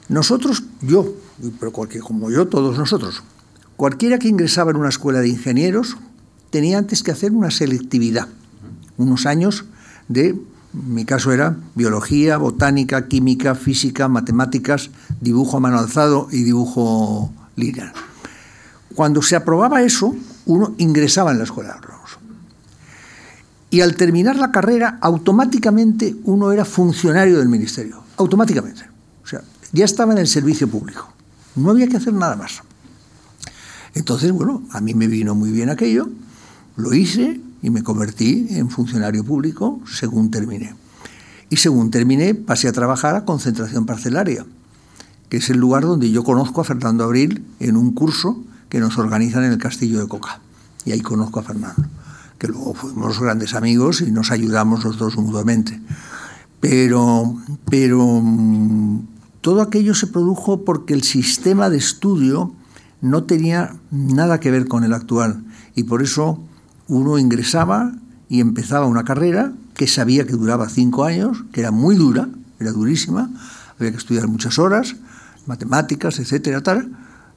[0.09, 1.15] Nosotros, yo,
[1.59, 3.23] pero cualquier, como yo, todos nosotros,
[3.77, 5.97] cualquiera que ingresaba en una escuela de ingenieros
[6.51, 8.27] tenía antes que hacer una selectividad,
[9.03, 9.65] unos años
[10.09, 10.39] de,
[10.73, 17.93] mi caso era biología, botánica, química, física, matemáticas, dibujo a mano alzado y dibujo lineal.
[18.95, 20.15] Cuando se aprobaba eso,
[20.47, 22.19] uno ingresaba en la escuela de agrónomos.
[23.71, 28.03] Y al terminar la carrera, automáticamente uno era funcionario del ministerio.
[28.17, 28.83] Automáticamente.
[29.23, 31.13] O sea, ya estaba en el servicio público.
[31.55, 32.63] No había que hacer nada más.
[33.95, 36.09] Entonces, bueno, a mí me vino muy bien aquello,
[36.77, 40.75] lo hice y me convertí en funcionario público según terminé.
[41.49, 44.47] Y según terminé, pasé a trabajar a Concentración Parcelaria,
[45.29, 48.99] que es el lugar donde yo conozco a Fernando Abril en un curso que nos
[48.99, 50.41] organizan en el Castillo de Coca.
[50.85, 51.85] Y ahí conozco a Fernando
[52.41, 55.79] que luego fuimos grandes amigos y nos ayudamos los dos mutuamente.
[56.59, 57.37] Pero,
[57.69, 59.07] pero mm,
[59.43, 62.55] todo aquello se produjo porque el sistema de estudio
[63.03, 65.45] no tenía nada que ver con el actual
[65.75, 66.43] y por eso
[66.91, 67.93] uno ingresaba
[68.29, 72.73] y empezaba una carrera que sabía que duraba cinco años, que era muy dura, era
[72.73, 73.31] durísima,
[73.79, 74.97] había que estudiar muchas horas,
[75.47, 76.91] matemáticas, etcétera, tal,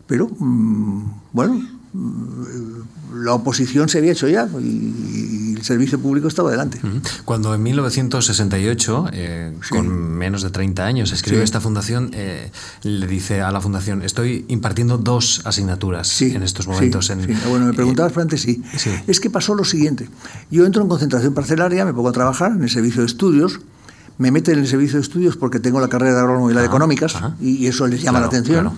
[0.08, 1.62] pero mm, bueno,
[1.94, 6.82] la oposición se había hecho ya y, el servicio público estaba adelante.
[7.24, 12.52] Cuando en 1968, eh, con menos de 30 años, escribió esta fundación, eh,
[12.82, 17.10] le dice a la fundación, estoy impartiendo dos asignaturas en estos momentos.
[17.12, 18.62] En, bueno, me preguntabas antes, sí.
[19.08, 20.10] Es que pasó lo siguiente.
[20.52, 23.62] Yo entro en concentración parcelaria, me pongo a trabajar en el servicio de estudios,
[24.18, 26.62] me meten en el servicio de estudios porque tengo la carrera de agrónomo y la
[26.62, 28.72] de económicas, y, eso les llama la atención.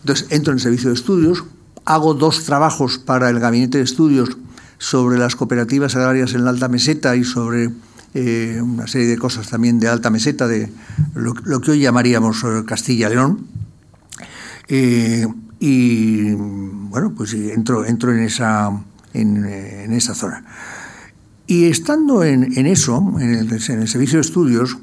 [0.00, 1.44] Entonces entro en el servicio de estudios,
[1.86, 4.36] Hago dos trabajos para el Gabinete de Estudios
[4.76, 7.70] sobre las cooperativas agrarias en la alta meseta y sobre
[8.12, 10.68] eh, una serie de cosas también de alta meseta, de
[11.14, 13.46] lo, que hoy llamaríamos eh, Castilla-León.
[14.66, 15.28] Eh,
[15.60, 17.94] y bueno, pues entro, en,
[18.24, 18.72] esa,
[20.12, 20.44] zona.
[21.46, 24.76] Y estando en, eso, en el, servicio de estudios,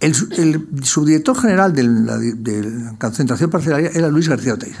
[0.00, 4.78] el, subdirector general de la, concentración parcelaria era Luis García Oteiz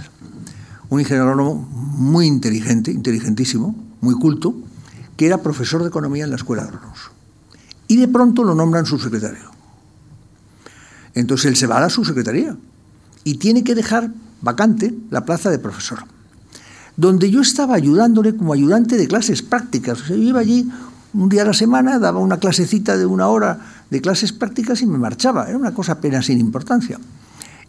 [0.92, 4.54] un ingeniero agrónomo muy inteligente, inteligentísimo, muy culto,
[5.16, 7.10] que era profesor de economía en la escuela de agrónomos.
[7.88, 9.50] Y de pronto lo nombran subsecretario.
[11.14, 12.58] Entonces él se va a la subsecretaría
[13.24, 14.10] y tiene que dejar
[14.42, 16.00] vacante la plaza de profesor,
[16.98, 20.02] donde yo estaba ayudándole como ayudante de clases prácticas.
[20.02, 20.70] O yo iba allí
[21.14, 24.86] un día a la semana, daba una clasecita de una hora de clases prácticas y
[24.86, 25.48] me marchaba.
[25.48, 27.00] Era una cosa apenas sin importancia.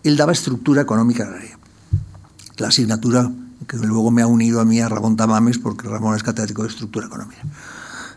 [0.04, 1.62] Él daba estructura económica agraria
[2.58, 3.32] la asignatura
[3.68, 6.70] que luego me ha unido a mí a Ramón Tamames, porque Ramón es catedrático de
[6.70, 7.42] estructura económica.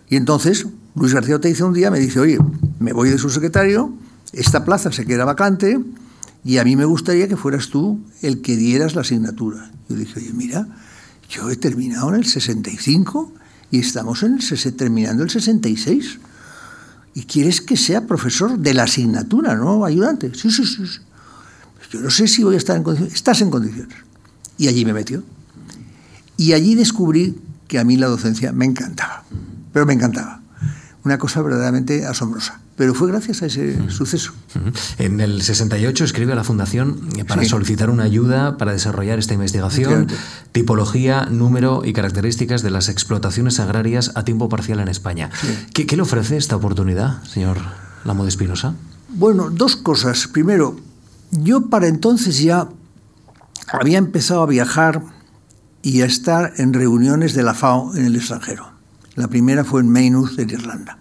[0.09, 2.39] Y entonces Luis García te dice un día, me dice, oye,
[2.79, 3.93] me voy de su secretario,
[4.33, 5.79] esta plaza se queda vacante
[6.45, 9.71] y a mí me gustaría que fueras tú el que dieras la asignatura.
[9.89, 10.67] Yo dije, oye, mira,
[11.29, 13.33] yo he terminado en el 65
[13.71, 14.39] y estamos en
[14.77, 16.21] terminando el 66.
[17.15, 20.33] ¿Y quieres que sea profesor de la asignatura, no ayudante?
[20.35, 20.83] Sí, sí, sí.
[21.91, 23.15] Yo no sé si voy a estar en condiciones.
[23.15, 24.06] Estás en condiciones.
[24.59, 25.23] Y allí me metió.
[26.37, 27.37] Y allí descubrí
[27.69, 29.25] que a mí la docencia me encantaba,
[29.73, 30.41] pero me encantaba.
[31.05, 32.61] una cosa verdaderamente asombrosa.
[32.77, 34.33] Pero fue gracias a ese suceso.
[34.99, 40.09] En el 68 escribe a la Fundación para solicitar una ayuda para desarrollar esta investigación,
[40.53, 45.31] tipología, número y características de las explotaciones agrarias a tiempo parcial en España.
[45.73, 47.59] ¿Qué, ¿Qué, le ofrece esta oportunidad, señor
[48.05, 48.75] Lamo de Espinosa?
[49.09, 50.27] Bueno, dos cosas.
[50.27, 50.77] Primero,
[51.31, 52.69] yo para entonces ya
[53.69, 55.03] había empezado a viajar
[55.83, 58.73] y a estar en reuniones de la FAO en el extranjero.
[59.15, 60.99] La primera fue en Maynooth, en Irlanda.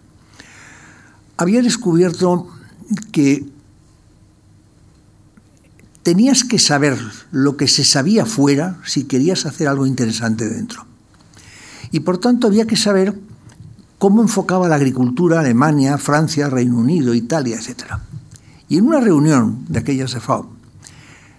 [1.38, 2.48] Había descubierto
[3.12, 3.46] que
[6.04, 6.98] tenías que saber
[7.32, 10.86] lo que se sabía fuera si querías hacer algo interesante dentro.
[11.92, 13.20] Y por tanto había que saber
[13.98, 17.96] cómo enfocaba la agricultura Alemania, Francia, Reino Unido, Italia, etc.
[18.70, 20.55] Y en una reunión de aquellas de FAO,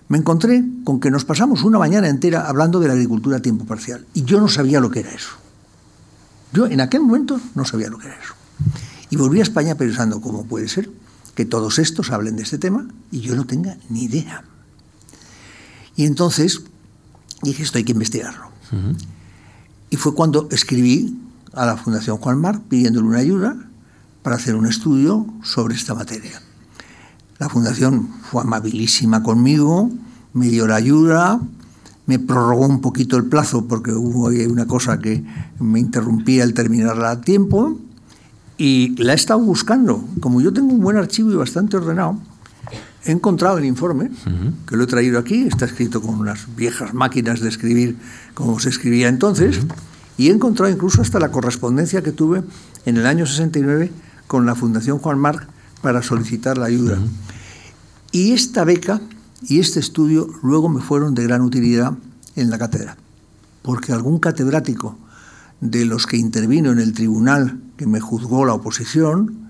[0.09, 3.64] me encontré con que nos pasamos una mañana entera hablando de la agricultura a tiempo
[3.64, 4.07] parcial.
[4.14, 5.31] Y yo no sabía lo que era eso.
[6.53, 8.35] Yo en aquel momento no sabía lo que era eso.
[9.11, 10.90] Y volví a España pensando, ¿cómo puede ser
[11.35, 14.45] que todos estos hablen de este tema y yo no tenga ni idea?
[15.97, 16.62] Y entonces
[17.42, 18.47] dije, esto hay que investigarlo.
[19.90, 21.19] Y fue cuando escribí
[21.53, 23.57] a la Fundación Juan Mar pidiéndole una ayuda
[24.23, 26.40] para hacer un estudio sobre esta materia.
[27.38, 29.90] La fundación fue amabilísima conmigo,
[30.33, 31.40] me dio la ayuda,
[32.07, 35.25] me prorrogó un poquito el plazo porque hubo una cosa que
[35.59, 37.79] me interrumpía el terminarla a tiempo
[38.57, 40.03] y la he estado buscando.
[40.20, 42.18] Como yo tengo un buen archivo y bastante ordenado,
[43.05, 44.11] he encontrado el informe,
[44.66, 47.96] que lo he traído aquí, está escrito con unas viejas máquinas de escribir
[48.35, 49.61] como se escribía entonces,
[50.16, 52.42] y he encontrado incluso hasta la correspondencia que tuve
[52.87, 53.92] en el año 69
[54.27, 55.46] con la Fundación Juan Marc
[55.87, 56.99] para solicitar la ayuda.
[58.11, 59.01] Y esta beca
[59.46, 61.92] y este estudio luego me fueron de gran utilidad
[62.35, 62.96] en la cátedra,
[63.62, 64.99] porque algún catedrático
[65.61, 69.49] de los que intervino en el tribunal que me juzgó la oposición,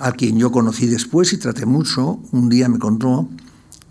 [0.00, 3.28] a quien yo conocí después y traté mucho, un día me contó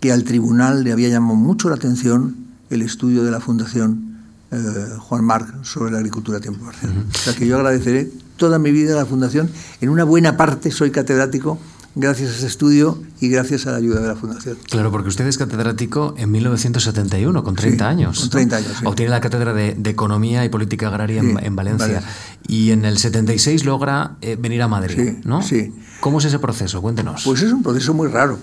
[0.00, 2.36] que al tribunal le había llamado mucho la atención
[2.68, 4.18] el estudio de la Fundación
[4.50, 4.58] eh,
[4.98, 7.06] Juan Marc sobre la agricultura a tiempo parcial.
[7.08, 9.50] O sea que yo agradeceré toda mi vida a la Fundación.
[9.80, 11.58] En una buena parte soy catedrático
[11.94, 14.56] gracias a ese estudio y gracias a la ayuda de la Fundación.
[14.68, 18.20] Claro, porque usted es catedrático en 1971, con 30 años.
[18.20, 18.72] Con 30 años.
[18.78, 18.86] Sí.
[18.86, 22.02] Obtiene la cátedra de, Economía y Política Agraria en, Valencia.
[22.48, 25.40] Y en el 76 logra eh, venir a Madrid, ¿no?
[25.40, 25.72] Sí.
[26.00, 26.82] ¿Cómo es ese proceso?
[26.82, 27.22] Cuéntenos.
[27.24, 28.38] Pues es un proceso muy raro.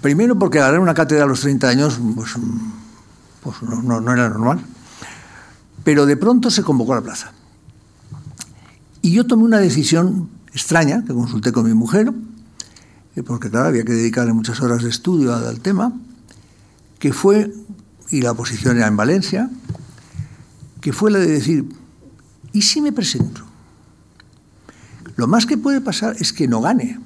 [0.00, 2.34] Primero porque ganar una cátedra a los 30 años pues,
[3.42, 4.60] pues no, no era normal.
[5.84, 7.32] Pero de pronto se convocó a la plaza.
[9.02, 12.12] Y yo tomé una decisión extraña, que consulté con mi mujer,
[13.16, 15.92] eh, porque claro, había que dedicarle muchas horas de estudio al tema,
[16.98, 17.52] que fue,
[18.10, 19.50] y la oposición era en Valencia,
[20.80, 21.64] que fue la de decir,
[22.52, 23.42] ¿y si me presento?
[25.16, 26.98] Lo más que puede pasar es que no gane,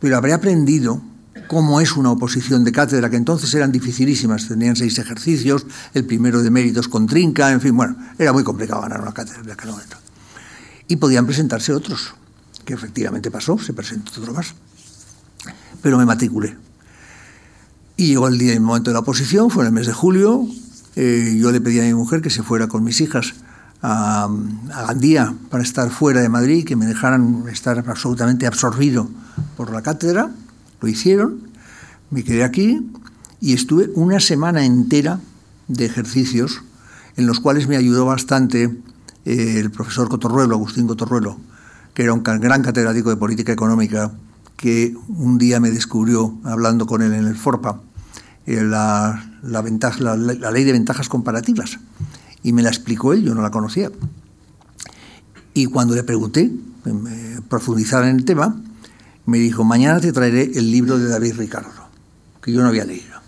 [0.00, 1.02] pero habré aprendido
[1.48, 6.42] cómo es una oposición de cátedra, que entonces eran dificilísimas, tenían seis ejercicios, el primero
[6.42, 10.07] de méritos con trinca, en fin, bueno, era muy complicado ganar una cátedra de momento
[10.88, 12.14] y podían presentarse otros,
[12.64, 14.54] que efectivamente pasó, se presentó otro más.
[15.82, 16.56] Pero me matriculé.
[17.96, 20.46] Y llegó el día el momento de la oposición, fue en el mes de julio.
[20.96, 23.34] Eh, yo le pedí a mi mujer que se fuera con mis hijas
[23.82, 24.28] a,
[24.72, 29.08] a, Gandía para estar fuera de Madrid, que me dejaran estar absolutamente absorbido
[29.56, 30.30] por la cátedra.
[30.80, 31.48] Lo hicieron,
[32.10, 32.90] me quedé aquí
[33.40, 35.20] y estuve una semana entera
[35.68, 36.62] de ejercicios
[37.16, 38.70] en los cuales me ayudó bastante
[39.28, 41.36] eh, el profesor Cotorruelo, Agustín Cotorruelo,
[41.92, 44.10] que era un gran catedrático de política económica,
[44.56, 47.78] que un día me descubrió, hablando con él en el FORPA,
[48.46, 49.22] eh, la,
[49.62, 51.78] ventaja, la, ley de ventajas comparativas.
[52.42, 53.90] Y me la explicó él, yo no la conocía.
[55.52, 56.50] Y cuando le pregunté,
[57.50, 58.56] profundizar en el tema,
[59.26, 61.68] me dijo, mañana te traeré el libro de David Ricardo,
[62.40, 63.18] que yo no había leído.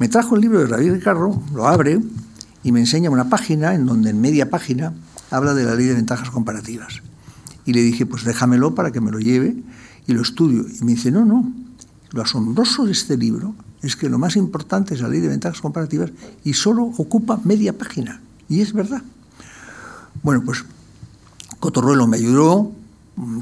[0.00, 2.00] Me trajo el libro de David Ricardo, lo abre
[2.64, 4.92] y me enseña una página en donde en media página
[5.32, 7.02] habla de la ley de ventajas comparativas.
[7.64, 9.56] Y le dije, pues déjamelo para que me lo lleve
[10.06, 10.66] y lo estudio.
[10.68, 11.52] Y me dice, no, no,
[12.10, 15.60] lo asombroso de este libro es que lo más importante es la ley de ventajas
[15.60, 16.10] comparativas
[16.44, 18.20] y solo ocupa media página.
[18.48, 19.02] Y es verdad.
[20.22, 20.64] Bueno, pues
[21.58, 22.72] Cotorruelo me ayudó,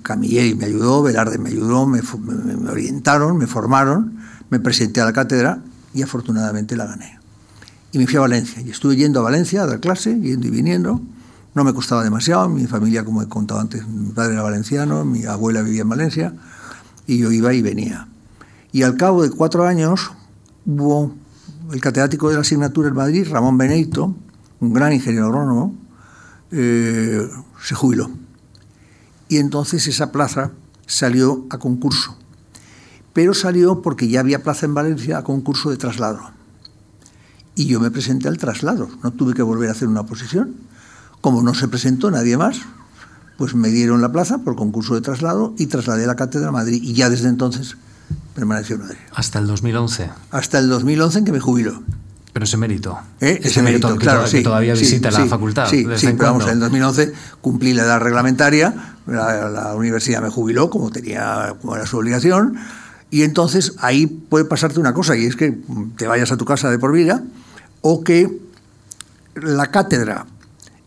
[0.03, 5.13] Camilleri me ayudó, Velarde me ayudó, me, me orientaron, me formaron, me presenté a la
[5.13, 7.19] cátedra y afortunadamente la gané.
[7.93, 8.63] Y me fui a Valencia.
[8.63, 11.01] Y estuve yendo a Valencia a dar clase, yendo y viniendo.
[11.55, 15.25] No me costaba demasiado, mi familia, como he contado antes, mi padre era valenciano, mi
[15.25, 16.35] abuela vivía en Valencia,
[17.07, 18.09] y yo iba y venía.
[18.73, 20.13] Y al cabo de cuatro años
[20.65, 21.13] hubo
[21.73, 24.15] el catedrático de la asignatura en Madrid, Ramón Beneito,
[24.61, 25.75] un gran ingeniero agrónomo,
[26.53, 27.29] eh,
[27.63, 28.11] se jubiló.
[29.29, 30.51] y entonces esa plaza
[30.87, 32.17] salió a concurso.
[33.13, 36.21] Pero salió porque ya había plaza en Valencia a concurso de traslado.
[37.55, 40.57] Y yo me presenté al traslado, no tuve que volver a hacer una oposición.
[41.21, 42.61] Como no se presentó nadie más,
[43.37, 46.83] pues me dieron la plaza por concurso de traslado y trasladé la cátedra a Madrid.
[46.83, 47.77] Y ya desde entonces
[48.35, 48.99] permaneció en Madrid.
[49.15, 50.11] ¿Hasta el 2011?
[50.31, 51.83] Hasta el 2011 en que me jubiló.
[52.33, 52.99] Pero ese mérito.
[53.21, 53.41] ¿Eh?
[53.43, 55.69] Ese, mérito, claro, que, todavía visita la facultad.
[55.69, 60.71] Sí, sí pero vamos, en el 2011 cumplí la edad reglamentaria, la, universidad me jubiló
[60.71, 62.57] como tenía, como era su obligación,
[63.11, 65.59] y entonces ahí puede pasarte una cosa, y es que
[65.97, 67.23] te vayas a tu casa de por vida,
[67.81, 68.39] o que
[69.35, 70.27] la cátedra,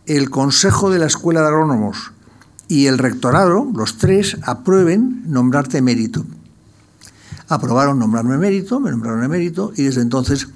[0.06, 2.12] el consejo de la escuela de agrónomos
[2.68, 6.26] y el rectorado, los tres, aprueben nombrarte mérito.
[7.48, 10.48] Aprobaron nombrarme mérito, me nombraron emérito, y desde entonces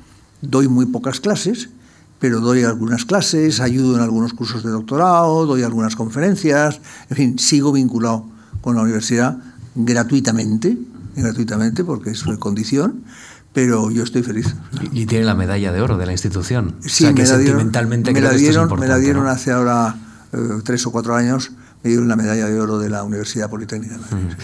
[0.41, 1.69] doy muy pocas clases,
[2.19, 6.79] pero doy algunas clases, ayudo en algunos cursos de doctorado, doy algunas conferencias,
[7.09, 8.25] en fin, sigo vinculado
[8.61, 9.37] con la universidad
[9.75, 10.77] gratuitamente,
[11.15, 13.03] gratuitamente porque es una condición,
[13.57, 14.55] pero yo estoy feliz.
[14.91, 16.75] Y, tiene la medalla de oro de la institución.
[16.81, 19.95] Sí, o sea, que me, la dieron, me, la dieron, me la dieron hace ahora
[20.31, 21.49] eh, tres o cuatro años
[21.83, 24.35] me dieron la medalla de oro de la Universidad Politécnica de Madrid.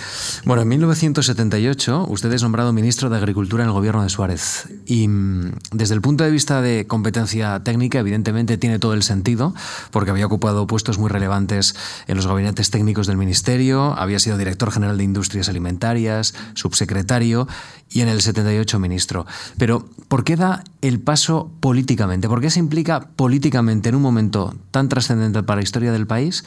[0.46, 4.68] Bueno, en 1978 usted es nombrado ministro de Agricultura en el gobierno de Suárez.
[4.86, 9.54] Y mm, desde el punto de vista de competencia técnica, evidentemente tiene todo el sentido,
[9.92, 11.76] porque había ocupado puestos muy relevantes
[12.08, 17.48] en los gabinetes técnicos del ministerio, había sido director general de Industrias Alimentarias, subsecretario
[17.90, 19.26] y en el 78 ministro.
[19.58, 22.28] Pero, ¿por qué da el paso políticamente?
[22.28, 26.44] ¿Por qué se implica políticamente en un momento tan trascendente para la historia del país?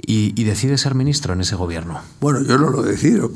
[0.00, 2.00] Y, decide ser ministro en ese gobierno?
[2.20, 3.30] Bueno, yo no lo decido.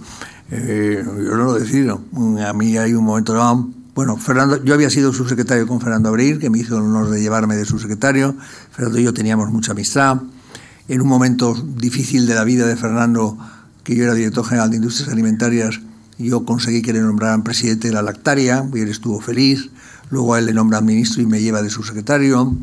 [0.51, 2.01] Eh, yo no lo decido.
[2.47, 3.35] A mí hay un momento
[3.95, 7.21] bueno, Fernando, yo había sido subsecretario con Fernando Abril, que me hizo el honor de
[7.21, 8.35] llevarme de subsecretario.
[8.71, 10.23] Fernando y yo teníamos mucha amistad.
[10.89, 13.37] En un momento difícil de la vida de Fernando,
[13.85, 15.81] que yo era director general de Industrias Alimentarias,
[16.19, 19.71] yo conseguí que le nombraran presidente de la Lactaria y él estuvo feliz.
[20.11, 22.57] Luego a él le nombran ministro y me lleva de subsecretario.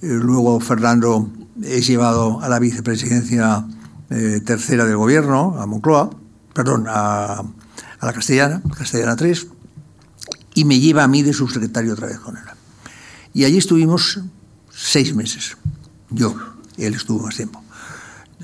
[0.00, 1.28] Eh, luego Fernando
[1.62, 3.66] es llevado a la vicepresidencia
[4.10, 6.10] eh, tercera del gobierno, a Moncloa,
[6.52, 7.42] perdón, a,
[8.02, 9.46] la Castellana, Castellana 3,
[10.54, 12.42] y me lleva a mí de subsecretario otra vez con él.
[13.32, 14.20] Y allí estuvimos
[14.70, 15.56] seis meses,
[16.10, 16.36] yo,
[16.76, 17.62] él estuvo más tiempo.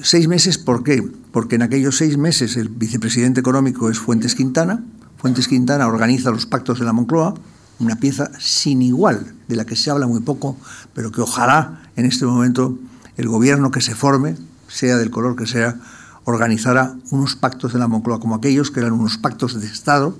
[0.02, 1.02] Seis meses, ¿por qué?
[1.32, 4.82] Porque en aquellos seis meses el vicepresidente económico es Fuentes Quintana,
[5.18, 7.34] Fuentes Quintana organiza los pactos de la Moncloa,
[7.80, 10.56] una pieza sin igual, de la que se habla muy poco,
[10.94, 12.78] pero que ojalá en este momento
[13.20, 14.34] el gobierno que se forme,
[14.66, 15.76] sea del color que sea,
[16.24, 20.16] organizara unos pactos de la Moncloa como aquellos que eran unos pactos de Estado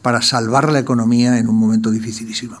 [0.00, 2.58] para salvar la economía en un momento dificilísimo.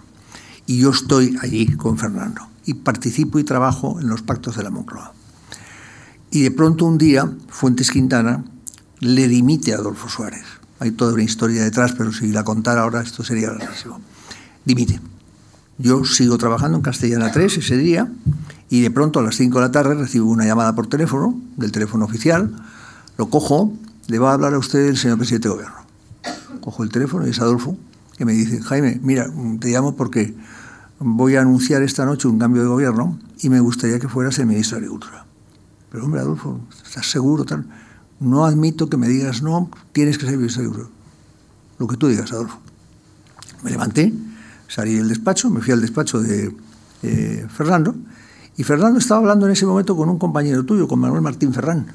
[0.66, 4.70] Y yo estoy allí con Fernando y participo y trabajo en los pactos de la
[4.70, 5.12] Moncloa.
[6.32, 8.44] Y de pronto un día, Fuentes Quintana
[8.98, 10.44] le dimite a Adolfo Suárez.
[10.80, 14.00] Hay toda una historia detrás, pero si la contara ahora esto sería larguísimo.
[14.64, 15.00] Dimite.
[15.78, 18.10] Yo sigo trabajando en Castellana 3 ese día
[18.68, 21.72] y de pronto a las 5 de la tarde recibo una llamada por teléfono, del
[21.72, 22.50] teléfono oficial,
[23.16, 23.72] lo cojo,
[24.08, 25.76] le va a hablar a usted el señor presidente de gobierno.
[26.60, 27.76] Cojo el teléfono y es Adolfo,
[28.16, 30.34] que me dice, Jaime, mira, te llamo porque
[30.98, 34.46] voy a anunciar esta noche un cambio de gobierno y me gustaría que fueras el
[34.46, 35.24] ministro de Agricultura.
[35.90, 37.44] Pero hombre, Adolfo, ¿estás seguro?
[37.44, 37.66] Tal?
[38.18, 40.96] No admito que me digas no, tienes que ser ministro de Agricultura.
[41.78, 42.58] Lo que tú digas, Adolfo.
[43.62, 44.12] Me levanté,
[44.66, 46.54] salí del despacho, me fui al despacho de
[47.02, 47.94] eh, Fernando
[48.56, 51.86] y Fernando estaba hablando en ese momento con un compañero tuyo, con Manuel Martín Ferrán.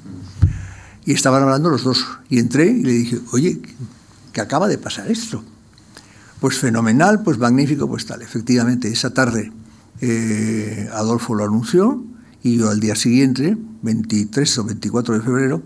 [1.05, 2.05] Y estaban hablando los dos.
[2.29, 3.61] Y entré y le dije, oye,
[4.31, 5.43] ¿qué acaba de pasar esto?
[6.39, 8.21] Pues fenomenal, pues magnífico, pues tal.
[8.21, 9.51] Efectivamente, esa tarde
[10.01, 12.03] eh, Adolfo lo anunció
[12.43, 15.63] y yo al día siguiente, 23 o 24 de febrero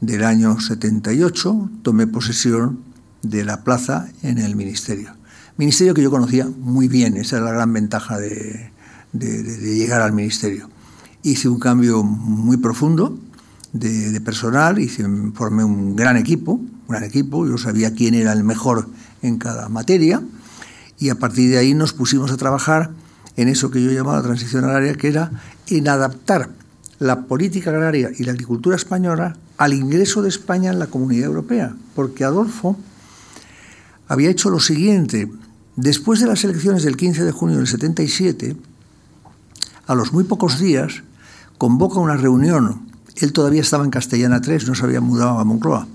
[0.00, 2.80] del año 78, tomé posesión
[3.22, 5.14] de la plaza en el ministerio.
[5.56, 8.72] Ministerio que yo conocía muy bien, esa era la gran ventaja de,
[9.12, 9.42] de,
[9.74, 10.68] llegar al ministerio.
[11.22, 13.18] Hice un cambio muy profundo
[13.72, 18.44] de, personal, hice, formé un gran equipo, un gran equipo, yo sabía quién era el
[18.44, 18.88] mejor
[19.22, 20.22] en cada materia
[20.98, 22.90] y a partir de ahí nos pusimos a trabajar
[23.36, 25.30] en eso que yo llamaba la transición agraria, que era
[25.68, 26.50] en adaptar
[26.98, 31.76] la política agraria y la agricultura española al ingreso de España en la Comunidad Europea,
[31.94, 32.76] porque Adolfo
[34.08, 35.30] había hecho lo siguiente,
[35.76, 38.56] después de las elecciones del 15 de junio del 77,
[39.86, 41.02] a los muy pocos días,
[41.58, 42.90] convoca una reunión.
[43.16, 45.86] Él todavía estaba en Castellana 3, no se había mudado a Moncloa.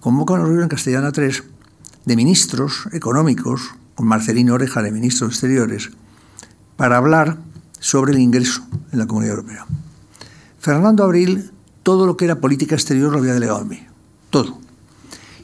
[0.00, 1.42] Convoca una reunión en Castellana 3
[2.04, 5.90] de ministros económicos, con Marcelino Oreja de ministros exteriores,
[6.76, 7.38] para hablar
[7.80, 8.62] sobre el ingreso
[8.92, 9.66] en la Comunidad Europea.
[10.58, 11.50] Fernando Abril
[11.84, 13.78] todo lo que era política exterior lo había delegado a mí,
[14.30, 14.58] todo.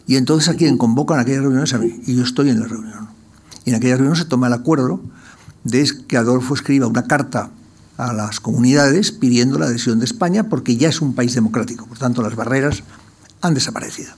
[0.06, 2.66] Y entonces a quien convocan a aquellas reuniones a mí, y yo estoy en la
[2.66, 3.08] reunión.
[3.64, 5.00] Y en aquella reunión se toma el acuerdo
[5.62, 7.50] de que Adolfo escriba una carta
[8.00, 11.98] a las comunidades pidiendo la adhesión de España porque ya es un país democrático, por
[11.98, 12.82] tanto las barreras
[13.40, 14.12] han desaparecido.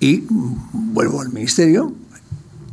[0.00, 0.24] Y
[0.72, 1.92] vuelvo al ministerio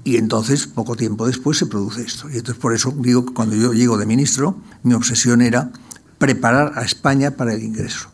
[0.03, 2.30] y entonces poco tiempo después se produce esto.
[2.30, 5.72] Y entonces por eso digo que cuando yo llego de ministro, mi obsesión era
[6.18, 8.10] preparar a España para el ingreso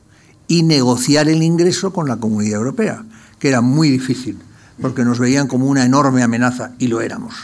[0.47, 3.05] y negociar el ingreso con la Comunidad Europea,
[3.39, 4.37] que era muy difícil,
[4.81, 7.35] porque nos veían como una enorme amenaza y lo éramos.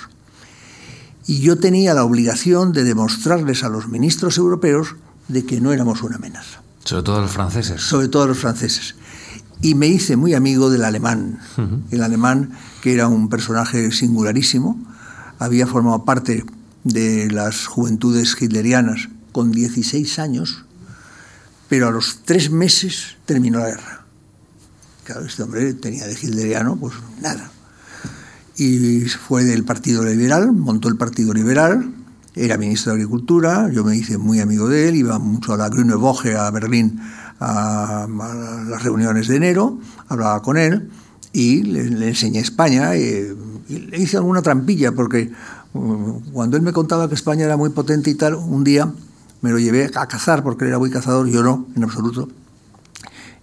[1.28, 4.96] Y yo tenía la obligación de demostrarles a los ministros europeos
[5.28, 6.62] de que no éramos una amenaza.
[6.86, 7.82] Sobre todo los franceses.
[7.82, 8.96] Sobre todo los franceses.
[9.62, 11.40] Y me hice muy amigo del alemán.
[11.92, 12.52] El alemán,
[12.82, 14.80] que era un personaje singularísimo,
[15.38, 16.46] había formado parte
[16.86, 20.64] de las juventudes hitlerianas con 16 años,
[21.68, 24.06] pero a los tres meses terminó la guerra.
[25.04, 27.52] Claro, este hombre tenía de hitleriano, pues nada
[28.58, 31.94] y fue del Partido Liberal, montó el Partido Liberal,
[32.36, 35.70] era ministro de Agricultura, yo me hice muy amigo de él, iba mucho a la
[35.70, 37.00] Grüne Woche a Berlín
[37.40, 38.08] a,
[38.68, 40.90] las reuniones de enero, hablaba con él
[41.34, 43.36] y le, enseñé España y,
[43.70, 45.32] le hice alguna trampilla porque
[45.74, 48.92] uh, cuando él me contaba que España era muy potente y tal, un día
[49.42, 52.28] me lo llevé a cazar porque él era muy cazador, yo no, en absoluto.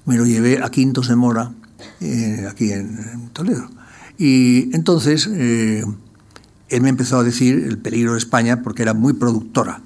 [0.06, 1.52] Me lo llevé a Quintos de Mora,
[2.00, 3.68] eh, aquí en Toledo
[4.18, 5.84] y entonces eh,
[6.68, 9.80] él me empezó a decir el peligro de España porque era muy productora.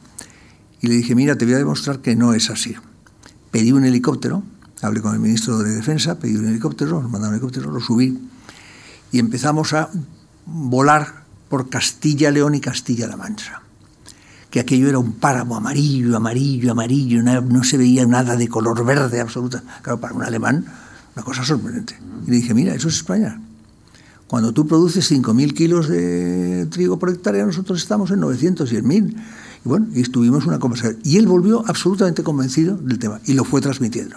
[0.80, 2.76] Y le dije, mira, te voy a demostrar que no es así.
[3.50, 4.42] Pedí un helicóptero,
[4.82, 8.18] hablé con el ministro de Defensa, pedí un helicóptero, nos mandaron un helicóptero, lo subí
[9.10, 9.88] y empezamos a
[10.46, 13.62] volar por Castilla, León y Castilla-La Mancha.
[14.50, 18.84] Que aquello era un páramo amarillo, amarillo, amarillo, no, no se veía nada de color
[18.84, 19.62] verde absoluta.
[19.82, 20.64] Claro, para un alemán,
[21.14, 21.98] una cosa sorprendente.
[22.26, 23.40] Y le dije, mira, eso es España.
[24.28, 28.84] Cuando tú produces 5.000 kilos de trigo por hectárea, nosotros estamos en 900 y en
[28.84, 29.16] 1.000.
[29.64, 30.98] Y bueno, y estuvimos una conversación.
[31.02, 34.16] Y él volvió absolutamente convencido del tema y lo fue transmitiendo.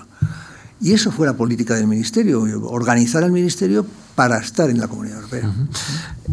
[0.81, 3.85] Y eso fue la política del Ministerio, organizar al Ministerio
[4.15, 5.51] para estar en la Comunidad Europea.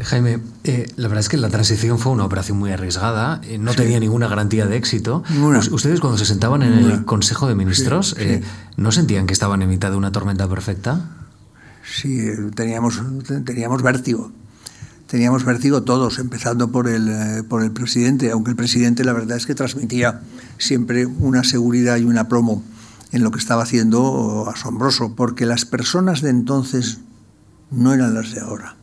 [0.03, 3.75] Jaime, eh, la verdad es que la transición fue una operación muy arriesgada, eh, no
[3.75, 5.23] tenía ninguna garantía de éxito.
[5.71, 8.43] ¿Ustedes cuando se sentaban en el Consejo de Ministros, eh,
[8.77, 11.03] ¿no sentían que estaban en mitad de una tormenta perfecta?
[11.91, 13.01] Sí, teníamos,
[13.45, 14.31] teníamos vértigo.
[15.07, 19.39] Teníamos vértigo todos, empezando por el, eh, por el presidente, aunque el presidente la verdad
[19.39, 20.21] es que transmitía
[20.59, 22.63] siempre una seguridad y una promo
[23.11, 26.99] en lo que estaba haciendo asombroso, porque las personas de entonces
[27.71, 28.77] no eran las de ahora.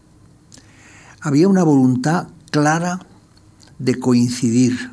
[1.21, 3.05] Había una voluntad clara
[3.77, 4.89] de coincidir,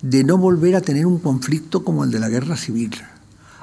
[0.00, 2.98] de no volver a tener un conflicto como el de la guerra civil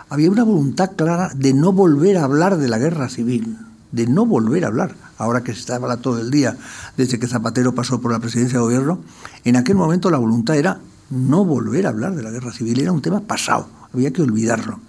[0.10, 3.58] había una voluntad clara de no volver a hablar de la guerra civil,
[3.92, 4.96] de no volver a hablar.
[5.18, 6.56] Ahora que se está hablando todo el día,
[6.96, 9.02] desde que Zapatero pasó por la presidencia de gobierno,
[9.44, 10.80] en aquel momento la voluntad era
[11.10, 14.80] no volver a hablar de la guerra civil, era un tema pasado, había que olvidarlo.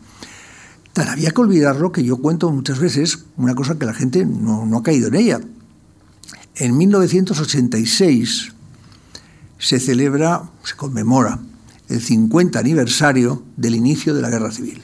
[0.93, 4.67] Tan había que olvidarlo que yo cuento muchas veces una cosa que la gente no,
[4.67, 5.41] no ha caído en ella.
[6.57, 8.53] En 1986
[9.59, 11.39] se celebra, se conmemora
[11.89, 14.83] el 50 aniversario del inicio de la guerra civil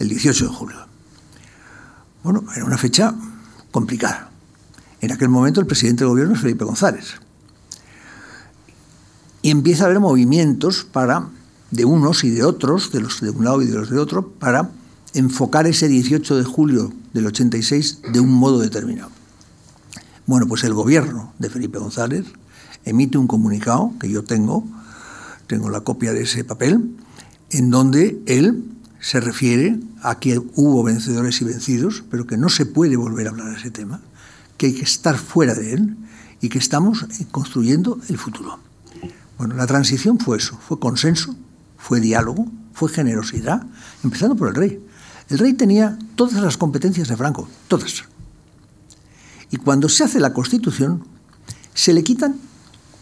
[0.00, 0.76] el 18 de julio.
[2.24, 3.14] Bueno, era una fecha
[3.70, 4.30] complicada.
[5.00, 7.14] En aquel momento el presidente del gobierno es Felipe González.
[9.42, 11.28] Y empieza a haber movimientos para,
[11.70, 14.28] de unos y de otros, de los de un lado y de los de otro,
[14.28, 14.70] para
[15.14, 19.10] enfocar ese 18 de julio del 86 de un modo determinado.
[20.26, 22.26] Bueno, pues el gobierno de Felipe González
[22.84, 24.64] emite un comunicado que yo tengo,
[25.46, 26.96] tengo la copia de ese papel,
[27.50, 28.69] en donde él
[29.00, 33.30] se refiere a que hubo vencedores y vencidos, pero que no se puede volver a
[33.30, 34.00] hablar de ese tema,
[34.58, 35.96] que hay que estar fuera de él
[36.42, 38.58] y que estamos construyendo el futuro.
[39.38, 41.34] Bueno, la transición fue eso, fue consenso,
[41.78, 43.66] fue diálogo, fue generosidad,
[44.04, 44.80] empezando por el rey.
[45.30, 48.04] El rey tenía todas las competencias de Franco, todas.
[49.50, 51.04] Y cuando se hace la constitución,
[51.72, 52.36] se le quitan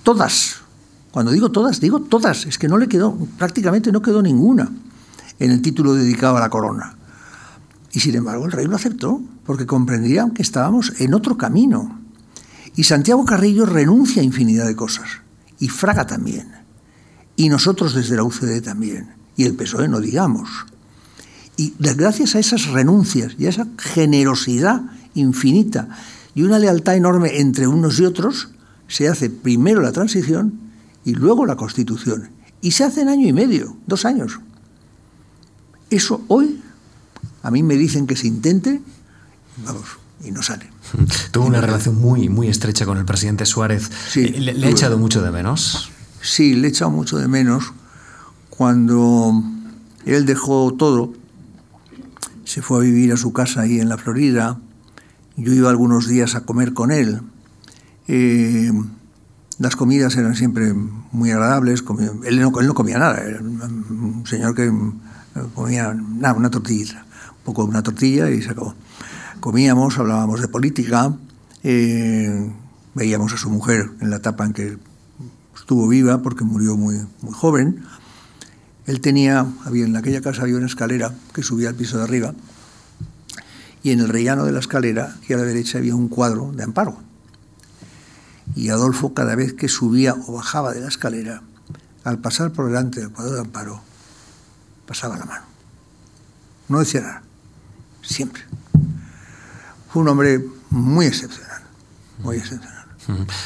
[0.05, 0.59] todas.
[1.11, 4.71] Cuando digo todas, digo todas, es que no le quedó, prácticamente no quedó ninguna
[5.39, 6.97] en el título dedicado a la corona.
[7.93, 12.01] Y sin embargo el rey lo aceptó, porque comprendía que estábamos en otro camino.
[12.77, 15.09] Y Santiago Carrillo renuncia a infinidad de cosas,
[15.59, 16.49] y Fraga también,
[17.35, 20.49] y nosotros desde la UCD también, y el PSOE no digamos.
[21.57, 24.83] Y gracias a esas renuncias y a esa generosidad
[25.15, 25.89] infinita
[26.35, 28.51] y una lealtad enorme entre unos y otros,
[28.87, 30.53] se hace primero la transición
[31.05, 32.31] y luego la constitución.
[32.61, 34.39] Y se hace en año y medio, dos años
[35.91, 36.61] Eso hoy,
[37.43, 38.81] a mí me dicen que se intente,
[39.65, 39.85] vamos,
[40.25, 40.71] y no sale.
[41.33, 43.91] Tuvo una relación muy, muy estrecha con el presidente Suárez.
[44.11, 45.91] Sí, Eh, ¿Le, le ha echado mucho de menos?
[46.21, 47.73] Sí, le he echado mucho de menos
[48.51, 49.43] cuando
[50.05, 51.13] él dejó todo,
[52.45, 54.59] se fue a vivir a su casa ahí en la Florida,
[55.37, 57.21] yo iba algunos días a comer con él.
[58.09, 58.73] Eh,
[59.59, 60.75] las comidas eran siempre
[61.13, 64.73] muy agradables, comía- él, no, él no comía nada, era un señor que
[65.39, 67.05] eh, comía nada, una tortillita,
[67.39, 68.75] un poco de una tortilla y se acabó.
[69.41, 71.15] Comíamos, hablábamos de política,
[71.63, 72.53] eh,
[72.95, 74.79] veíamos a su mujer en la etapa en que
[75.55, 77.85] estuvo viva porque murió muy, muy joven.
[78.87, 82.35] Él tenía, había en aquella casa había una escalera que subía al piso de arriba
[83.83, 86.65] y en el rellano de la escalera, aquí a la derecha, había un cuadro de
[86.65, 86.99] Amparo.
[88.55, 91.43] Y Adolfo cada vez que subía o bajaba de la escalera,
[92.05, 93.81] al pasar por delante del cuadro de Amparo,
[94.89, 95.45] pasaba la mano.
[96.69, 97.23] No decía nada,
[98.03, 98.43] siempre.
[99.93, 101.63] Fue un hombre muy excepcional,
[102.19, 102.79] muy excepcional.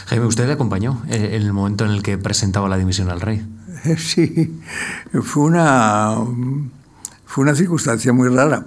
[0.06, 3.20] Jaime, ¿usted le acompañó eh, en el momento en el que presentaba la dimisión al
[3.20, 3.44] rey?
[3.98, 4.60] Sí,
[5.22, 6.14] fue una,
[7.26, 8.64] fue una circunstancia muy rara.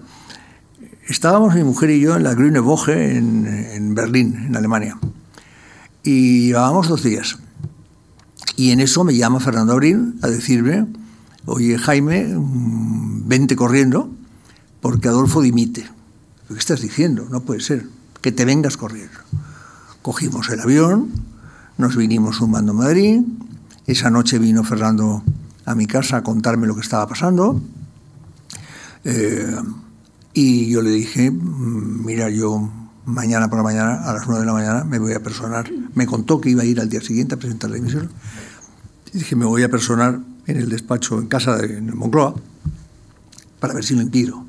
[1.07, 4.97] Estábamos mi mujer y yo en la Grüne Woche en, en Berlín, en Alemania,
[6.03, 7.38] y llevábamos dos días.
[8.57, 10.88] Y en eso me llama Fernando Abril a decirme,
[11.45, 14.09] oye Jaime, mm, vente corriendo
[14.81, 15.89] porque Adolfo dimite.
[16.47, 17.27] ¿Qué estás diciendo?
[17.29, 17.87] No puede ser.
[18.21, 19.19] Que te vengas corriendo.
[20.01, 21.09] Cogimos el avión,
[21.77, 23.21] nos vinimos zumbando a Madrid.
[23.87, 25.23] Esa noche vino Fernando
[25.65, 27.59] a mi casa a contarme lo que estaba pasando.
[29.03, 29.55] Eh,
[30.33, 32.69] y yo le dije, "Mm, mira, yo
[33.05, 35.69] mañana por la mañana, a las 9 de la mañana, me voy a personar.
[35.93, 38.09] Me contó que iba a ir al día siguiente a presentar la dimisión.
[39.13, 42.35] Dije, me voy a personar en el despacho, en casa de en Moncloa,
[43.59, 44.45] para ver si lo impido.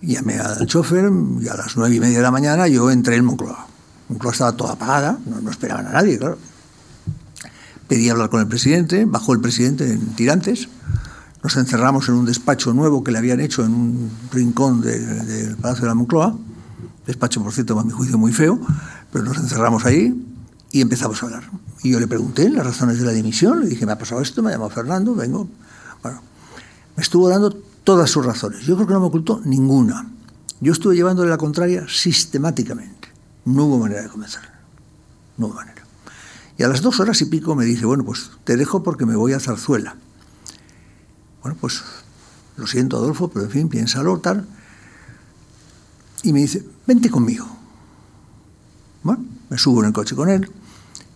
[0.00, 1.10] Llamé al chofer
[1.40, 3.66] y a las nueve y media de la mañana yo entré en Moncloa.
[4.08, 6.38] Moncloa estaba toda apagada, no, no esperaban a nadie, claro.
[7.88, 10.68] Pedí hablar con el presidente, bajó el presidente en tirantes,
[11.42, 15.56] nos encerramos en un despacho nuevo que le habían hecho en un rincón de- del
[15.56, 16.36] Palacio de la Moncloa,
[17.06, 18.58] despacho, por cierto, a mi juicio muy feo,
[19.12, 20.23] pero nos encerramos ahí
[20.74, 21.44] y empezamos a hablar.
[21.84, 24.42] Y yo le pregunté las razones de la dimisión, le dije, me ha pasado esto,
[24.42, 25.48] me ha llamado Fernando, vengo.
[26.02, 26.20] Bueno,
[26.96, 27.50] me estuvo dando
[27.84, 28.66] todas sus razones.
[28.66, 30.10] Yo creo que no me ocultó ninguna.
[30.60, 33.06] Yo estuve llevándole la contraria sistemáticamente.
[33.44, 34.48] No hubo manera de convencerle.
[35.36, 35.84] No hubo manera.
[36.58, 39.14] Y a las dos horas y pico me dice, bueno, pues te dejo porque me
[39.14, 39.94] voy a Zarzuela.
[41.42, 41.84] Bueno, pues
[42.56, 44.44] lo siento, Adolfo, pero en fin, piénsalo, tal.
[46.24, 47.46] Y me dice, vente conmigo.
[49.04, 50.50] Bueno, me subo en el coche con él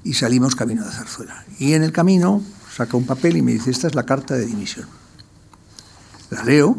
[0.05, 1.44] y salimos camino de Zarzuela.
[1.59, 2.42] Y en el camino
[2.74, 4.86] saca un papel y me dice, esta es la carta de dimisión.
[6.30, 6.76] La leo,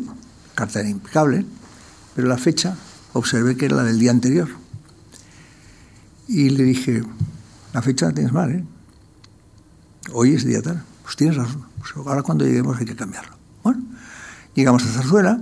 [0.56, 1.46] carta era impecable,
[2.16, 2.76] pero la fecha
[3.14, 4.50] observé que era la del día anterior.
[6.28, 7.04] Y le dije,
[7.74, 8.64] la fecha la tienes mal, ¿eh?
[10.14, 10.84] Hoy es día tal.
[11.04, 11.66] Pues tienes razón.
[11.80, 13.36] Pues ahora cuando lleguemos hay que cambiarlo.
[13.64, 13.84] Bueno,
[14.54, 15.42] llegamos a Zarzuela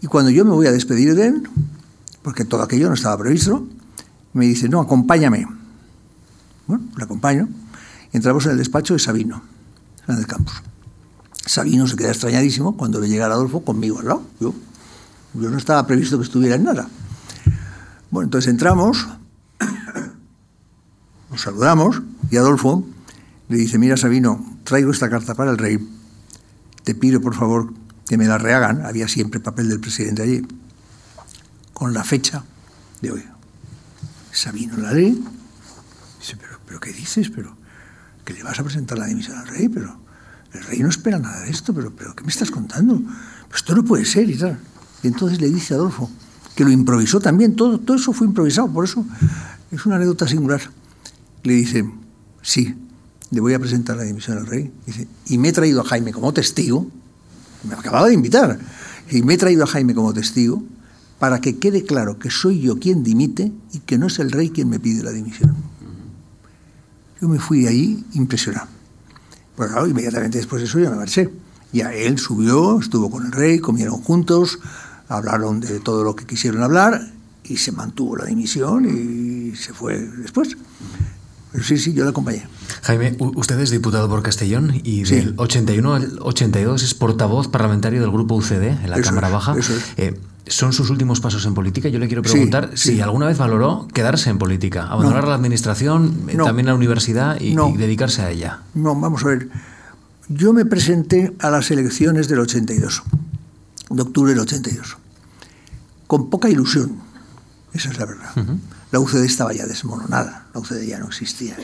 [0.00, 1.48] y cuando yo me voy a despedir de él,
[2.22, 3.66] porque todo aquello no estaba previsto,
[4.32, 5.46] me dice, no, acompáñame.
[6.70, 7.48] Bueno, le acompaño.
[8.12, 9.42] Entramos en el despacho de Sabino,
[10.06, 10.62] Fernández Campos.
[11.44, 14.22] Sabino se queda extrañadísimo cuando ve llegar Adolfo conmigo al lado.
[14.38, 14.54] Yo,
[15.34, 16.88] yo no estaba previsto que estuviera en nada.
[18.12, 19.08] Bueno, entonces entramos,
[21.30, 22.86] nos saludamos y Adolfo
[23.48, 25.78] le dice, mira Sabino, traigo esta carta para el rey,
[26.84, 27.72] te pido por favor
[28.06, 30.46] que me la rehagan, había siempre papel del presidente allí,
[31.72, 32.44] con la fecha
[33.00, 33.24] de hoy.
[34.30, 35.20] Sabino la lee,
[36.20, 37.32] dice, pero, pero ¿qué dices?
[37.34, 37.56] Pero,
[38.24, 39.92] que le vas a presentar la dimisión al rey, pero
[40.52, 43.02] el rey no espera nada de esto, pero, pero ¿qué me estás contando?
[43.48, 44.56] Pues esto no puede ser y tal.
[45.02, 46.08] Y entonces le dice Adolfo,
[46.54, 49.04] que lo improvisó también, todo, todo eso fue improvisado, por eso
[49.72, 50.60] es una anécdota singular.
[51.42, 51.90] Le dice,
[52.40, 52.72] sí,
[53.32, 54.70] le voy a presentar la dimisión al rey.
[55.26, 56.88] Y me he traído a Jaime como testigo,
[57.64, 58.60] me acababa de invitar,
[59.10, 60.62] y me he traído a Jaime como testigo
[61.18, 64.50] para que quede claro que soy yo quien dimite y que no es el rey
[64.50, 65.56] quien me pide la dimisión.
[67.20, 68.66] Yo me fui ahí impresionado.
[69.56, 71.28] Pues claro, inmediatamente después de eso yo me marché.
[71.72, 74.58] Ya él subió, estuvo con el rey, comieron juntos,
[75.08, 77.12] hablaron de todo lo que quisieron hablar
[77.44, 80.56] y se mantuvo la dimisión y se fue después.
[81.52, 82.46] Pero sí, sí, yo le acompañé.
[82.82, 85.16] Jaime, usted es diputado por Castellón y Sí.
[85.16, 89.32] del 81 al 82 es portavoz parlamentario del grupo UCD en la Eso Cámara es,
[89.32, 89.58] Baja.
[89.58, 89.82] eso es.
[89.96, 90.18] Eh,
[90.50, 91.88] ¿Son sus últimos pasos en política?
[91.88, 92.94] Yo le quiero preguntar sí.
[92.96, 95.30] si alguna vez valoró quedarse en política, abandonar No.
[95.30, 96.44] la administración, eh, No.
[96.44, 97.68] también la universidad y, No.
[97.70, 98.60] y dedicarse a ella.
[98.74, 99.48] No, vamos a ver.
[100.28, 103.02] Yo me presenté a las elecciones del 82.
[103.90, 104.96] de octubre del 82.
[106.06, 106.96] Con poca ilusión,
[107.72, 108.30] esa es la verdad.
[108.92, 111.56] La UCD estaba ya desmoronada, la UCD ya no existía.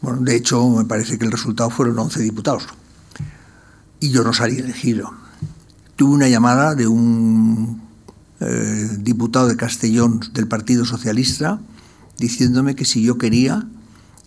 [0.00, 2.66] bueno, de hecho, me parece que el resultado fueron 11 diputados.
[4.00, 5.12] Y yo no salí elegido.
[5.96, 7.82] Tuve una llamada de un
[8.40, 11.60] eh, diputado de Castellón del Partido Socialista
[12.18, 13.66] diciéndome que si yo quería,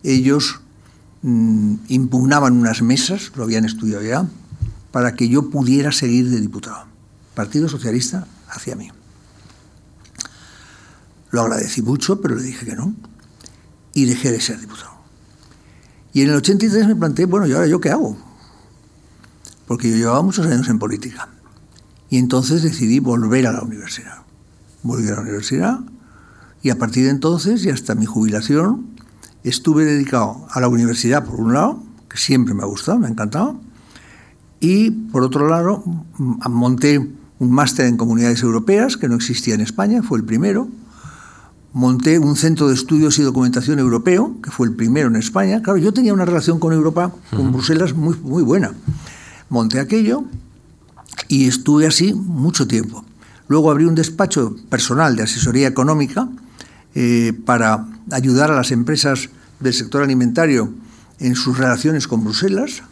[0.03, 0.61] ellos
[1.22, 4.28] mm, impugnaban unas mesas, lo habían estudiado ya,
[4.91, 6.86] para que yo pudiera seguir de diputado.
[7.36, 8.89] Partido Socialista hacia mí.
[11.32, 12.95] Lo agradecí mucho, pero le dije que no.
[13.93, 14.97] Y dejé de ser diputado.
[16.13, 18.18] Y en el 83 me planteé, bueno, ¿y ahora yo qué hago?
[19.68, 21.30] Porque yo llevaba muchos años en política.
[22.09, 24.19] Y entonces decidí volver a la universidad.
[24.83, 25.79] Volví a la universidad
[26.61, 28.87] y a partir de entonces y hasta mi jubilación
[29.43, 33.09] estuve dedicado a la universidad por un lado, que siempre me ha gustado, me ha
[33.09, 33.59] encantado,
[34.59, 35.83] y por otro lado
[36.17, 36.99] monté
[37.39, 40.67] un máster en comunidades europeas que no existía en España, fue el primero.
[41.73, 45.61] Monté un centro de estudios y documentación europeo, que fue el primero en España.
[45.61, 48.71] Claro, yo tenía una relación con Europa, con Bruselas, muy, muy buena.
[49.49, 50.25] Monté aquello
[51.27, 53.03] y estuve así mucho tiempo.
[53.47, 56.27] Luego abrí un despacho personal de asesoría económica
[56.95, 59.29] eh, para ayudar a las empresas
[59.59, 60.73] del sector alimentario
[61.19, 62.83] en sus relaciones con Bruselas,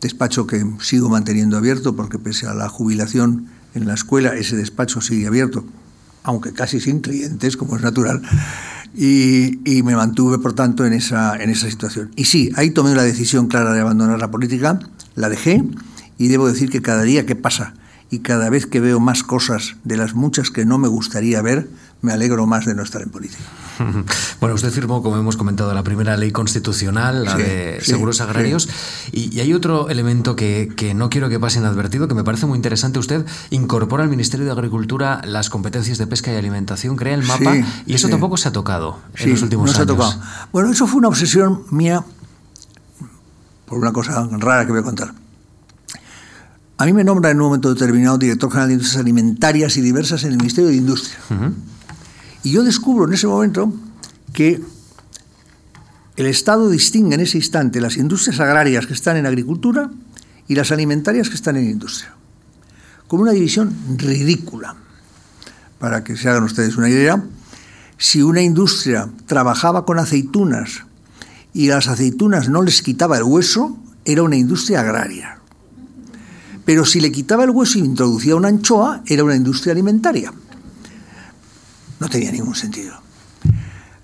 [0.00, 5.00] despacho que sigo manteniendo abierto porque pese a la jubilación en la escuela ese despacho
[5.00, 5.64] sigue abierto,
[6.22, 8.22] aunque casi sin clientes, como es natural,
[8.96, 12.12] y, me mantuve, por tanto, en esa, en esa situación.
[12.14, 14.78] Y sí, ahí tomé la decisión clara de abandonar la política,
[15.16, 15.64] la dejé,
[16.18, 17.74] y debo decir que cada día que pasa
[18.10, 21.68] y cada vez que veo más cosas de las muchas que no me gustaría ver,
[22.00, 23.42] me alegro más de no estar en política.
[24.40, 28.68] Bueno, usted firmó, como hemos comentado, la primera ley constitucional, la de seguros agrarios,
[29.10, 32.98] y, hay otro elemento que, no quiero que pase inadvertido, que me parece muy interesante.
[32.98, 37.56] Usted incorpora al Ministerio de Agricultura las competencias de pesca y alimentación, crea el mapa,
[37.86, 40.20] y eso tampoco se ha tocado en los últimos no Se ha tocado.
[40.52, 42.04] Bueno, eso fue una obsesión mía
[43.64, 45.23] por una cosa rara que voy a contar.
[46.76, 50.24] A mí me nombra en un momento determinado director general de Industrias Alimentarias y Diversas
[50.24, 51.18] en el Ministerio de Industria.
[52.42, 53.72] Y yo descubro en ese momento
[54.32, 54.60] que
[56.16, 59.90] el Estado distingue en ese instante las industrias agrarias que están en agricultura
[60.48, 62.12] y las alimentarias que están en industria,
[63.06, 64.74] con una división ridícula.
[65.78, 67.22] Para que se hagan ustedes una idea,
[67.98, 70.84] si una industria trabajaba con aceitunas
[71.52, 75.38] y las aceitunas no les quitaba el hueso, era una industria agraria.
[76.64, 80.32] Pero si le quitaba el hueso y introducía una anchoa, era una industria alimentaria.
[82.00, 82.94] No tenía ningún sentido.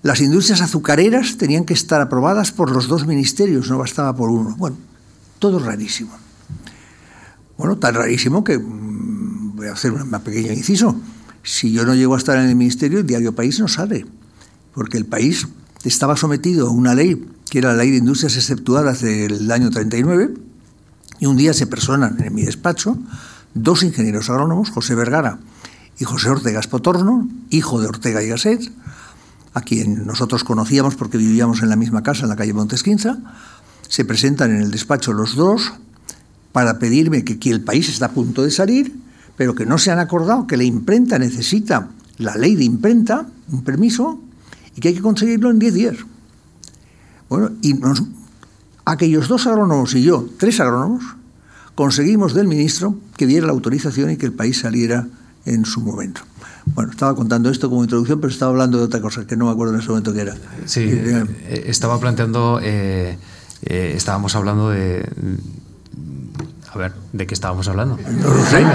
[0.03, 4.55] Las industrias azucareras tenían que estar aprobadas por los dos ministerios, no bastaba por uno.
[4.57, 4.77] Bueno,
[5.37, 6.11] todo rarísimo.
[7.57, 10.99] Bueno, tan rarísimo que mm, voy a hacer un pequeño inciso.
[11.43, 14.05] Si yo no llego a estar en el ministerio, el diario País no sale,
[14.73, 15.47] porque el país
[15.83, 20.33] estaba sometido a una ley, que era la ley de industrias exceptuadas del año 39,
[21.21, 22.97] y un día se personan en mi despacho
[23.53, 25.37] dos ingenieros agrónomos, José Vergara
[25.99, 28.71] y José Ortega Espotorno, hijo de Ortega y Gasset,
[29.53, 33.19] a quien nosotros conocíamos porque vivíamos en la misma casa en la calle Montesquinza,
[33.87, 35.73] se presentan en el despacho los dos
[36.53, 38.95] para pedirme que, que el país está a punto de salir,
[39.37, 43.63] pero que no se han acordado que la imprenta necesita la ley de imprenta, un
[43.63, 44.19] permiso,
[44.75, 45.97] y que hay que conseguirlo en 10 días.
[47.29, 48.01] Bueno, y nos,
[48.91, 51.03] aquellos dos agrónomos y yo, tres agrónomos,
[51.75, 55.07] conseguimos del ministro que diera la autorización y que el país saliera
[55.45, 56.21] en su momento.
[56.65, 59.51] Bueno, estaba contando esto como introducción, pero estaba hablando de otra cosa que no me
[59.51, 60.35] acuerdo en ese momento qué era.
[60.65, 63.17] Sí, eh, eh, estaba planteando, eh,
[63.61, 65.09] estábamos hablando de...
[66.73, 67.97] A ver, ¿de qué estábamos hablando?
[67.97, 68.65] No lo sé.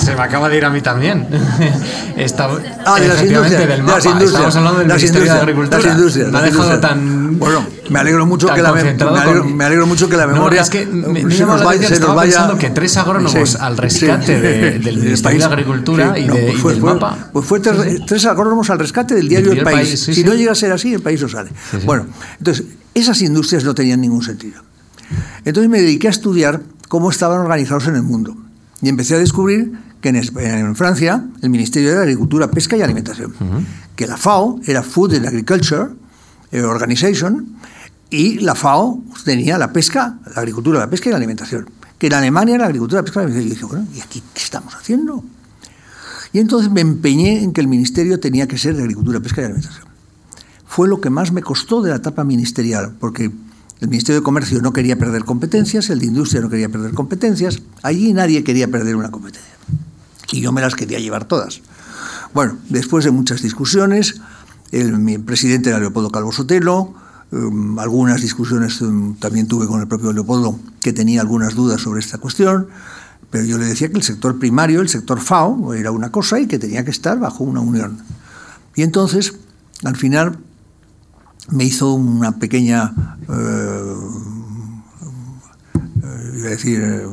[0.00, 1.28] Se me acaba de ir a mí también.
[1.30, 3.68] ah, de las industrias.
[3.68, 3.98] Del mapa.
[3.98, 5.78] Estamos hablando del Ministerio de Agricultura.
[5.78, 7.38] Las industrias, me ha dejado tan.
[7.38, 10.60] Bueno, me alegro mucho, que la, me, alegro, me alegro mucho que la memoria.
[10.60, 12.32] No, es que me, me se nos vaya, se nos vaya.
[12.32, 16.28] pensando que tres agrónomos sí, al rescate sí, de, del Ministerio de Agricultura sí, y,
[16.28, 17.28] de, pues fue, y del fue, mapa.
[17.34, 19.76] Pues fue tres, tres, agrónomos al rescate del diario El País.
[19.76, 21.50] país si no llega a ser así, el país no sale.
[21.84, 22.06] Bueno,
[22.38, 22.64] entonces,
[22.94, 24.62] esas industrias no tenían ningún sentido.
[25.44, 28.36] Entonces me dediqué a estudiar cómo estaban organizados en el mundo.
[28.82, 33.34] Y empecé a descubrir que en, Francia el Ministerio de Agricultura, Pesca y Alimentación,
[33.96, 35.88] que la FAO era Food and Agriculture
[36.52, 37.56] eh, Organization
[38.10, 41.68] y la FAO tenía la pesca, la agricultura, la pesca y la alimentación,
[41.98, 43.50] que en Alemania la agricultura, la pesca y la alimentación.
[43.50, 45.24] Y dije, bueno, ¿y aquí qué estamos haciendo?
[46.32, 49.44] Y entonces me empeñé en que el ministerio tenía que ser de agricultura, pesca y
[49.44, 49.86] alimentación.
[50.66, 53.30] Fue lo que más me costó de la etapa ministerial, porque
[53.80, 57.60] El Ministerio de Comercio no quería perder competencias, el de Industria no quería perder competencias,
[57.82, 59.52] allí nadie quería perder una competencia.
[60.32, 61.60] Y yo me las quería llevar todas.
[62.32, 64.20] Bueno, después de muchas discusiones,
[64.72, 66.94] el, presidente era Leopoldo Calvo Sotelo,
[67.32, 72.00] um, algunas discusiones um, también tuve con el propio Leopoldo, que tenía algunas dudas sobre
[72.00, 72.68] esta cuestión,
[73.30, 76.46] pero yo le decía que el sector primario, el sector FAO, era una cosa y
[76.46, 77.98] que tenía que estar bajo una unión.
[78.74, 79.34] Y entonces,
[79.84, 80.38] al final,
[81.50, 82.92] me hizo una pequeña,
[83.28, 83.96] eh,
[86.02, 87.06] eh, iba a decir, eh,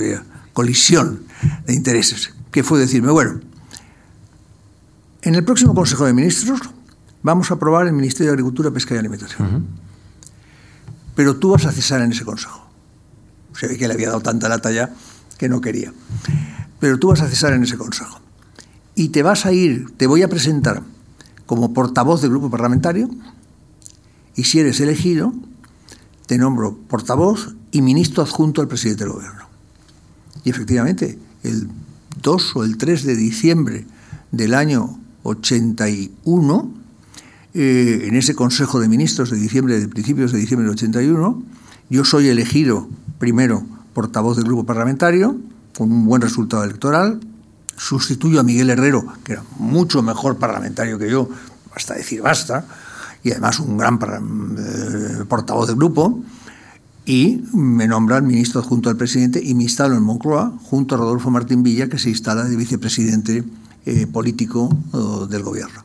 [0.00, 0.20] eh
[0.52, 1.24] colisión
[1.66, 3.40] de intereses, que fue decirme, bueno,
[5.22, 6.60] en el próximo Consejo de Ministros
[7.22, 9.48] vamos a aprobar el Ministerio de Agricultura, Pesca y Alimentación.
[9.48, 9.62] Uh -huh.
[11.16, 12.68] Pero tú vas a cesar en ese Consejo.
[13.58, 14.94] Se ve que le había dado tanta lata ya
[15.38, 15.92] que no quería.
[16.78, 18.20] Pero tú vas a cesar en ese Consejo.
[18.94, 20.82] Y te vas a ir, te voy a presentar
[21.46, 23.08] como portavoz del grupo parlamentario
[24.36, 25.32] y si eres elegido,
[26.26, 29.44] te nombro portavoz y ministro adjunto al presidente del gobierno.
[30.44, 31.68] Y efectivamente, el
[32.22, 33.86] 2 o el 3 de diciembre
[34.32, 36.70] del año 81,
[37.54, 41.42] eh, en ese Consejo de Ministros de diciembre, de principios de diciembre del 81,
[41.90, 42.88] yo soy elegido
[43.18, 45.36] primero portavoz del grupo parlamentario,
[45.76, 47.20] con un buen resultado electoral,
[47.76, 51.28] sustituyo a Miguel Herrero, que era mucho mejor parlamentario que yo,
[51.72, 52.66] basta decir basta,
[53.22, 53.98] y además un gran
[54.58, 56.22] eh, portavoz del grupo,
[57.06, 61.30] y me nombran ministro adjunto al presidente y me instalo en Moncloa junto a Rodolfo
[61.30, 63.44] Martín Villa, que se instala de vicepresidente
[63.84, 65.84] eh, político oh, del gobierno.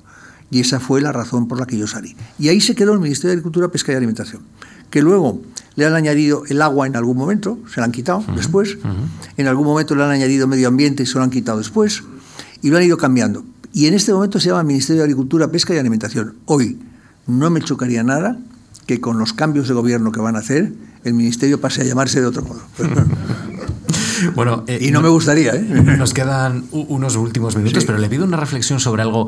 [0.52, 2.16] Y esa fue la razón por la que yo salí.
[2.40, 4.42] Y ahí se quedó el Ministerio de Agricultura, Pesca y Alimentación,
[4.90, 5.42] que luego
[5.80, 8.75] le han añadido el agua en algún momento, se lo han quitado uh -huh, después,
[8.75, 9.38] uh -huh.
[9.38, 12.03] en algún momento le han añadido medio ambiente y se lo han quitado después,
[12.61, 13.43] y lo han ido cambiando.
[13.73, 16.36] Y en este momento se llama Ministerio de Agricultura, Pesca y Alimentación.
[16.45, 16.80] Hoy
[17.27, 18.38] no me chocaría nada
[18.86, 20.73] que con los cambios de gobierno que van a hacer,
[21.03, 22.61] el ministerio pase a llamarse de otro modo.
[24.36, 25.53] Bueno, eh, y no me gustaría.
[25.53, 25.61] ¿eh?
[25.61, 27.88] Nos quedan unos últimos minutos, sí.
[27.88, 29.28] pero le pido una reflexión sobre algo,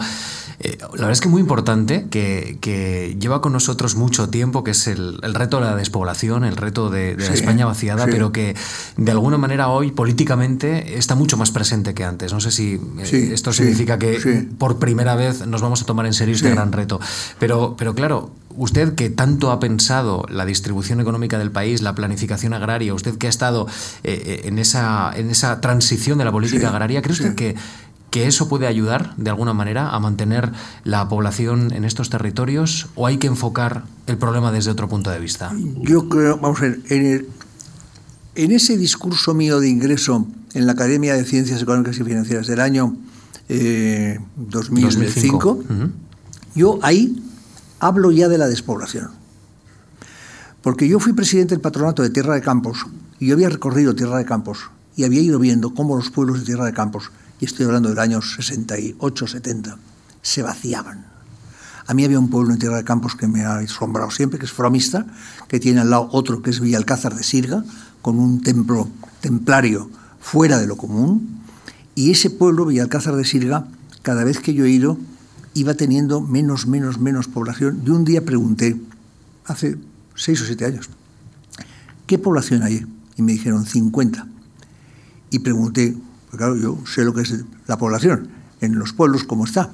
[0.60, 4.72] eh, la verdad es que muy importante, que, que, lleva con nosotros mucho tiempo, que
[4.72, 8.06] es el, el reto de la despoblación, el reto de, de sí, la España vaciada,
[8.06, 8.12] sí.
[8.12, 8.56] pero que
[8.98, 12.34] de alguna manera hoy políticamente está mucho más presente que antes.
[12.34, 16.14] No sé si eh, esto significa que por primera vez nos vamos a tomar en
[16.14, 17.00] serio este gran reto.
[17.40, 22.54] Pero, pero claro, usted que tanto ha pensado la distribución económica del país, la planificación
[22.54, 23.68] agraria, usted que ha estado
[24.04, 27.56] eh, en, esa, en esa transición de la política sí, agraria, ¿cree usted que,
[28.10, 30.52] que eso puede ayudar de alguna manera a mantener
[30.84, 35.20] la población en estos territorios o hay que enfocar el problema desde otro punto de
[35.20, 35.52] vista?
[35.82, 37.30] Yo creo, vamos a ver, en, el,
[38.36, 42.60] en ese discurso mío de ingreso en la Academia de Ciencias Económicas y Financieras del
[42.60, 42.98] año
[43.48, 45.50] eh, 2005, 2005.
[45.50, 45.92] Uh -huh.
[46.56, 47.21] yo ahí
[47.82, 49.10] hablo ya de la despoblación.
[50.62, 52.86] Porque yo fui presidente del patronato de Tierra de Campos
[53.20, 56.46] y yo había recorrido Tierra de Campos y había ido viendo cómo los pueblos de
[56.46, 59.78] Tierra de Campos, y estoy hablando del año 68, 70,
[60.22, 61.08] se vaciaban.
[61.88, 64.46] A mí había un pueblo en Tierra de Campos que me ha asombrado siempre, que
[64.46, 65.08] es Fromista,
[65.48, 67.64] que tiene al lado otro que es Villalcázar de Sirga,
[68.04, 68.88] con un templo
[69.22, 71.42] templario fuera de lo común.
[71.96, 73.66] Y ese pueblo, Villalcázar de Sirga,
[74.04, 75.00] cada vez que yo he ido,
[75.54, 77.82] iba teniendo menos, menos, menos población.
[77.86, 78.80] Y un día pregunté,
[79.46, 79.78] hace
[80.16, 80.90] seis o siete años,
[82.08, 82.86] ¿qué población hay?
[83.18, 84.28] Y me dijeron 50.
[85.32, 85.96] Y pregunté,
[86.30, 88.30] pues claro, yo sé lo que es la población,
[88.62, 89.72] en los pueblos cómo está.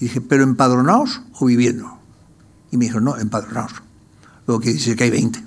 [0.00, 1.98] Y dije, ¿pero empadronados o viviendo?
[2.70, 3.72] Y me dijeron, no, empadronados.
[4.46, 5.42] Luego que dice que hay 20,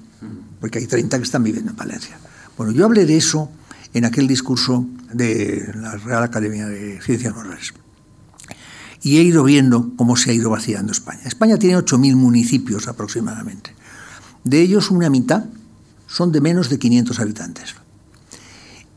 [0.59, 2.19] porque hay 30 que están viviendo en Valencia.
[2.57, 3.49] Bueno, yo hablé de eso
[3.93, 7.73] en aquel discurso de la Real Academia de Ciencias Morales
[9.02, 11.22] y he ido viendo cómo se ha ido vaciando España.
[11.26, 13.76] España tiene 8.000 municipios aproximadamente.
[14.43, 15.45] De ellos una mitad
[16.08, 17.76] son de menos de 500 habitantes.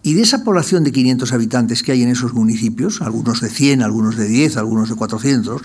[0.03, 3.83] Y de esa población de 500 habitantes que hay en esos municipios, algunos de 100,
[3.83, 5.63] algunos de 10, algunos de 400,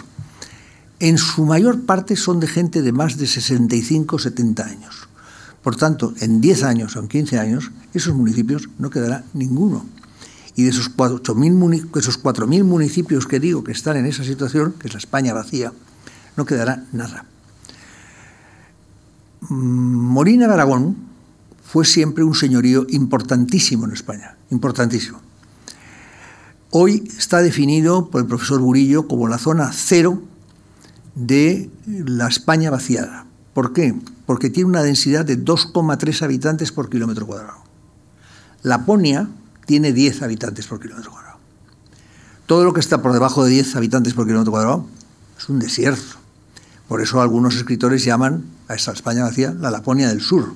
[1.02, 5.10] en su mayor parte son de gente de más de 65, 70 años.
[5.62, 9.86] Por tanto, en 10 años o en 15 años, esos municipios no quedará ninguno
[10.60, 14.97] y de esos 4.000 municipios que digo que están en esa situación, que es la
[14.97, 15.72] España vacía,
[16.36, 17.24] no quedará nada.
[19.39, 20.97] Mm, Molina de Aragón
[21.64, 25.22] fue siempre un señorío importantísimo en España, importantísimo.
[26.72, 30.22] Hoy está definido por el profesor Burillo como la zona cero
[31.16, 33.28] de la España vaciada.
[33.53, 33.95] ¿Por qué?
[34.26, 37.64] Porque tiene una densidad de 2,3 habitantes por kilómetro cuadrado.
[38.62, 39.30] Laponia,
[39.70, 41.38] tiene 10 habitantes por kilómetro cuadrado.
[42.47, 44.88] Todo lo que está por debajo de 10 habitantes por kilómetro cuadrado
[45.38, 46.17] es un desierto.
[46.88, 50.55] Por eso algunos escritores llaman A esta España hacía la Laponia del Sur.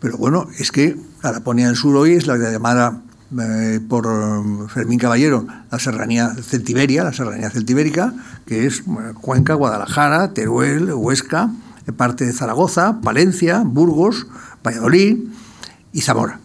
[0.00, 3.00] Pero bueno, es que la Laponia del Sur hoy es la llamada
[3.40, 8.12] eh, por um, Fermín Caballero la serranía celtiberia, la serranía celtibérica,
[8.44, 8.82] que es
[9.20, 11.52] Cuenca, Guadalajara, Teruel, Huesca,
[11.86, 14.26] eh, parte de Zaragoza, Palencia, Burgos,
[14.64, 15.28] Valladolid
[15.92, 16.40] y Zamora.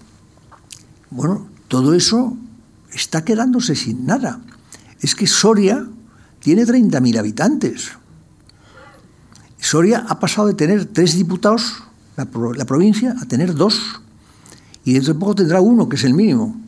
[1.12, 2.38] Bueno, todo eso
[2.94, 4.42] está quedándose sin nada.
[5.02, 5.88] Es que Soria
[6.40, 7.92] tiene 30.000 habitantes.
[9.60, 11.84] Soria ha pasado de tener tres diputados,
[12.16, 14.02] la, la, provincia, a tener dos.
[14.86, 16.60] Y dentro de poco tendrá uno, que es el mínimo,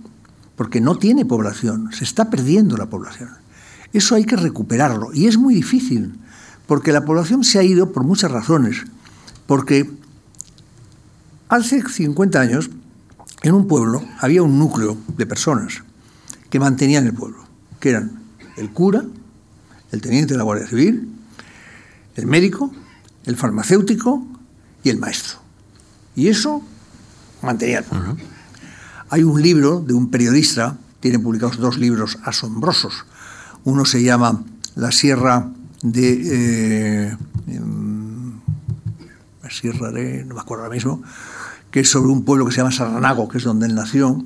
[0.56, 3.30] porque no tiene población, se está perdiendo la población.
[3.94, 5.14] Eso hay que recuperarlo.
[5.14, 6.14] Y es muy difícil,
[6.68, 8.84] porque la población se ha ido por muchas razones.
[9.48, 9.89] Porque
[11.50, 12.70] hace 50 años,
[13.44, 15.84] en un pueblo, había un núcleo de personas
[16.50, 17.44] que mantenían el pueblo,
[17.80, 18.22] que eran
[18.58, 19.04] el cura,
[19.92, 21.10] el teniente de la Guardia Civil,
[22.16, 22.72] el médico,
[23.26, 24.26] el farmacéutico
[24.84, 25.39] y el maestro.
[26.16, 26.62] Y eso
[27.42, 28.18] mantenía el pueblo.
[29.10, 33.06] Hay un libro de un periodista, tiene publicados dos libros asombrosos.
[33.64, 34.44] Uno se llama
[34.76, 35.50] La Sierra
[35.82, 37.08] de...
[37.08, 37.18] Eh,
[37.48, 38.39] em,
[39.44, 40.24] la Sierra de...
[40.26, 41.02] no me acuerdo ahora mismo,
[41.72, 44.24] que es sobre un pueblo que se llama Sarranago, que es donde él nació,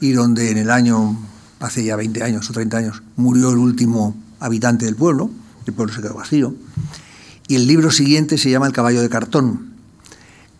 [0.00, 1.16] y donde en el año,
[1.60, 5.30] hace ya 20 años o 30 años, murió el último habitante del pueblo,
[5.66, 6.54] el pueblo se quedó vacío.
[7.46, 9.70] Y el libro siguiente se llama El caballo de cartón,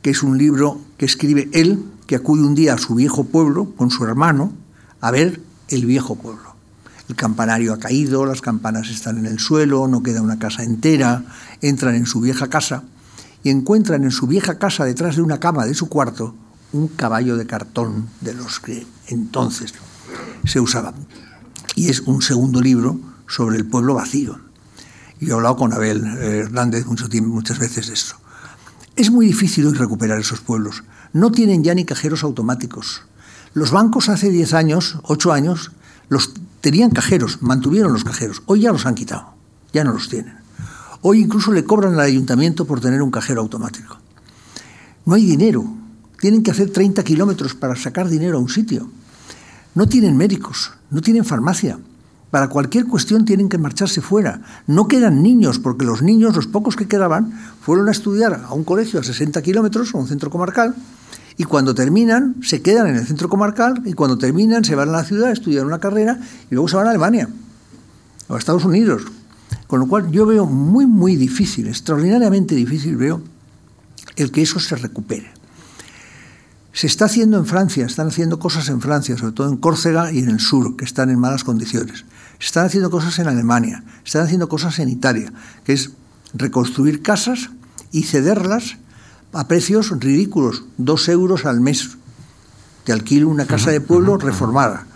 [0.03, 3.73] que es un libro que escribe él, que acude un día a su viejo pueblo
[3.77, 4.53] con su hermano
[5.01, 6.55] a ver el viejo pueblo.
[7.09, 11.25] El campanario ha caído, las campanas están en el suelo, no queda una casa entera,
[11.61, 12.85] entran en su vieja casa
[13.43, 16.35] y encuentran en su vieja casa, detrás de una cama de su cuarto,
[16.73, 19.75] un caballo de cartón de los que entonces
[20.45, 20.95] se usaban.
[21.75, 24.39] Y es un segundo libro sobre el pueblo vacío.
[25.19, 28.17] Y he hablado con Abel Hernández mucho tiempo, muchas veces de esto.
[28.97, 30.85] Es muy difícil hoy recuperar esos pueblos.
[31.13, 33.03] No tienen ya ni cajeros automáticos.
[33.53, 35.73] Los bancos hace 10 años, 8 años,
[36.09, 38.43] los tenían cajeros, mantuvieron los cajeros.
[38.47, 39.35] Hoy ya los han quitado,
[39.73, 40.40] ya no los tienen.
[41.03, 43.99] Hoy incluso le cobran al ayuntamiento por tener un cajero automático.
[45.07, 45.65] No hay dinero.
[46.21, 48.91] Tienen que hacer 30 kilómetros para sacar dinero a un sitio.
[49.75, 51.79] No tienen médicos, no tienen farmacia.
[52.31, 54.43] Para cualquier cuestión tienen que marcharse fuera.
[54.67, 58.65] No quedan niños, porque los niños, los pocos que quedaban, fueron a estudiar a un
[58.65, 60.75] colegio a 60 kilómetros, a un centro comarcal,
[61.39, 64.93] y cuando terminan, se quedan en el centro comarcal, y cuando terminan, se van a
[64.93, 66.21] la ciudad a estudiar una carrera,
[66.51, 67.29] y luego se van a Alemania
[68.29, 69.03] o a Estados Unidos.
[69.71, 73.23] Con lo cual yo veo muy, muy difícil, extraordinariamente difícil veo
[74.17, 75.31] el que eso se recupere.
[76.73, 80.19] Se está haciendo en Francia, están haciendo cosas en Francia, sobre todo en Córcega y
[80.19, 82.05] en el sur, que están en malas condiciones.
[82.41, 85.93] Se están haciendo cosas en Alemania, se están haciendo cosas en Italia, que es
[86.35, 87.51] reconstruir casas
[87.93, 88.77] y cederlas
[89.33, 91.91] a precios ridículos, dos euros al mes.
[92.83, 94.89] Te alquilo una casa de pueblo reformada.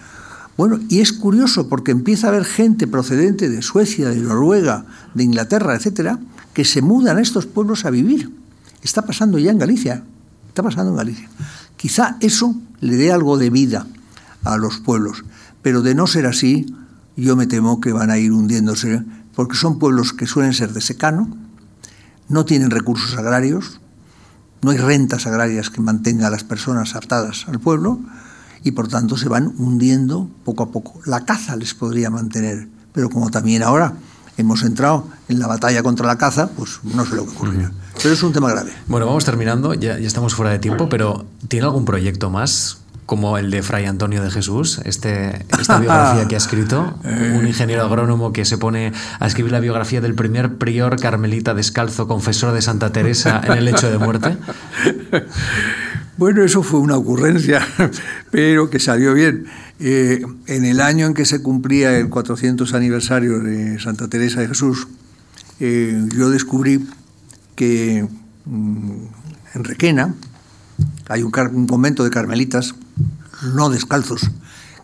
[0.57, 5.25] Bueno, y es curioso porque empieza a haber gente procedente de Suecia, de Noruega, de
[5.25, 6.19] Inglaterra, etcétera,
[6.53, 8.31] que se mudan a estos pueblos a vivir.
[8.83, 10.05] Está pasando ya en Galicia.
[10.49, 11.29] Está pasando en Galicia.
[11.77, 13.87] Quizá eso le dé algo de vida
[14.45, 15.25] a los pueblos,
[15.63, 16.67] pero de no ser así,
[17.17, 19.03] yo me temo que van a ir hundiéndose,
[19.35, 21.29] porque son pueblos que suelen ser de secano,
[22.29, 23.81] no tienen recursos agrarios,
[24.63, 28.01] no hay rentas agrarias que mantengan a las personas atadas al pueblo,
[28.65, 31.01] y por tanto se van hundiendo poco a poco.
[31.07, 33.95] La caza les podría mantener, pero como también ahora
[34.37, 37.71] hemos entrado en la batalla contra la caza, pues no sé lo que ocurrirá.
[38.03, 38.73] Pero es un tema grave.
[38.89, 43.37] Bueno, vamos terminando, ya, ya estamos fuera de tiempo, pero ¿tiene algún proyecto más como
[43.39, 48.33] el de Fray Antonio de Jesús, este, esta biografía que ha escrito, un ingeniero agrónomo
[48.33, 52.93] que se pone a escribir la biografía del primer prior carmelita descalzo, confesor de Santa
[52.93, 54.37] Teresa en el hecho de muerte?
[56.17, 57.67] Bueno, eso fue una ocurrencia,
[58.31, 59.47] pero que salió bien.
[59.81, 64.47] Eh, en el año en que se cumplía el 400 aniversario de Santa Teresa de
[64.47, 64.87] Jesús,
[65.59, 66.87] eh, yo descubrí
[67.57, 68.07] que
[68.45, 69.05] mm,
[69.55, 70.15] en Requena
[71.09, 72.75] hay un, convento de carmelitas,
[73.55, 74.31] no descalzos,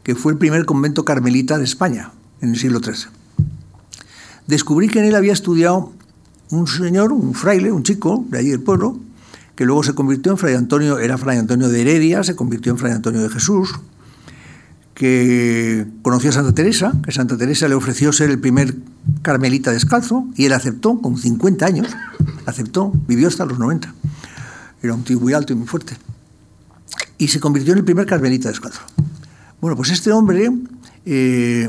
[0.02, 3.10] que fue el primer convento carmelita de España en el siglo XIII.
[4.46, 5.92] Descubrí que en él había estudiado
[6.50, 8.98] un señor, un fraile, un chico de allí del pueblo,
[9.54, 12.78] que luego se convirtió en Fray Antonio, era Fray Antonio de Heredia, se convirtió en
[12.78, 13.74] Fray Antonio de Jesús,
[14.94, 18.74] que conoció a Santa Teresa, que Santa Teresa le ofreció ser el primer
[19.22, 21.88] carmelita descalzo, y él aceptó con 50 años,
[22.46, 23.94] aceptó, vivió hasta los 90.
[24.82, 25.96] Era un tío muy alto y muy fuerte.
[27.18, 28.80] Y se convirtió en el primer carmelita descalzo.
[29.60, 30.50] Bueno, pues este hombre,
[31.04, 31.68] eh,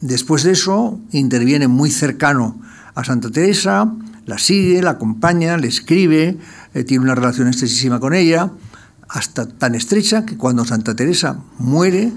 [0.00, 2.60] después de eso, interviene muy cercano
[2.94, 3.92] a Santa Teresa,
[4.24, 6.38] la sigue, la acompaña, le escribe,
[6.74, 8.50] eh, tiene una relación estrechísima con ella,
[9.08, 12.12] hasta tan estrecha que cuando Santa Teresa muere,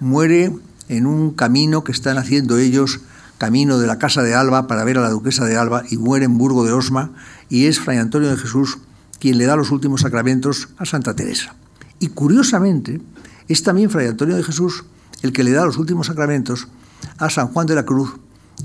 [0.00, 0.52] muere
[0.88, 3.00] en un camino que están haciendo ellos,
[3.38, 6.24] camino de la casa de Alba para ver a la duquesa de Alba, y muere
[6.24, 7.12] en Burgo de Osma,
[7.48, 8.78] y es Fray Antonio de Jesús
[9.24, 11.54] quien le da los últimos sacramentos a Santa Teresa.
[11.98, 13.00] Y curiosamente,
[13.48, 14.84] es también Fray Antonio de Jesús
[15.22, 16.68] el que le da los últimos sacramentos
[17.16, 18.16] a San Juan de la Cruz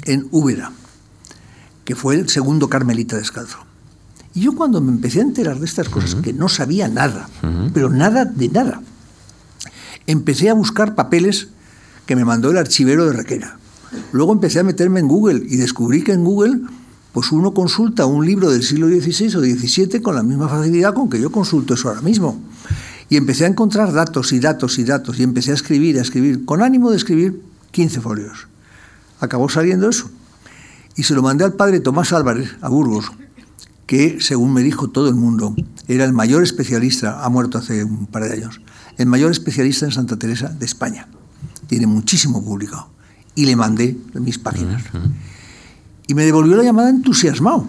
[0.03, 0.73] en Úbeda,
[1.85, 3.59] que fue el segundo carmelita descalzo.
[4.33, 7.29] Y yo cuando me empecé a enterar de estas cosas, que no sabía nada,
[7.73, 8.81] pero nada de nada,
[10.07, 11.47] empecé a buscar papeles
[12.05, 13.57] que me mandó el archivero de Requena.
[14.11, 16.63] Luego empecé a meterme en Google y descubrí que en Google
[17.13, 21.09] pues uno consulta un libro del siglo XVI o XVII con la misma facilidad con
[21.09, 22.39] que yo consulto eso ahora mismo.
[23.09, 26.45] Y empecé a encontrar datos y datos y datos y empecé a escribir, a escribir,
[26.45, 27.41] con ánimo de escribir
[27.71, 28.47] 15 folios.
[29.19, 30.09] Acabó saliendo eso.
[30.95, 33.11] Y se lo mandé al padre Tomás Álvarez, a Burgos,
[33.87, 35.55] que, según me dijo todo el mundo,
[35.87, 38.61] era el mayor especialista, ha muerto hace un par de años,
[38.97, 41.07] el mayor especialista en Santa Teresa de España.
[41.67, 42.89] Tiene muchísimo publicado.
[43.33, 44.83] Y le mandé mis páginas.
[46.09, 47.67] Y me devolvió la llamada entusiasmado.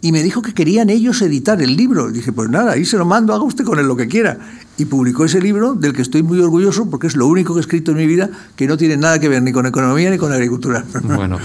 [0.00, 2.10] Y me dijo que querían ellos editar el libro.
[2.10, 4.36] dije, pues nada, ahí se lo mando, haga usted con él lo que quiera.
[4.78, 7.62] Y publicó ese libro, del que estoy muy orgulloso, porque es lo único que he
[7.62, 10.32] escrito en mi vida que no tiene nada que ver ni con economía ni con
[10.32, 10.84] agricultura.
[11.16, 11.38] Bueno.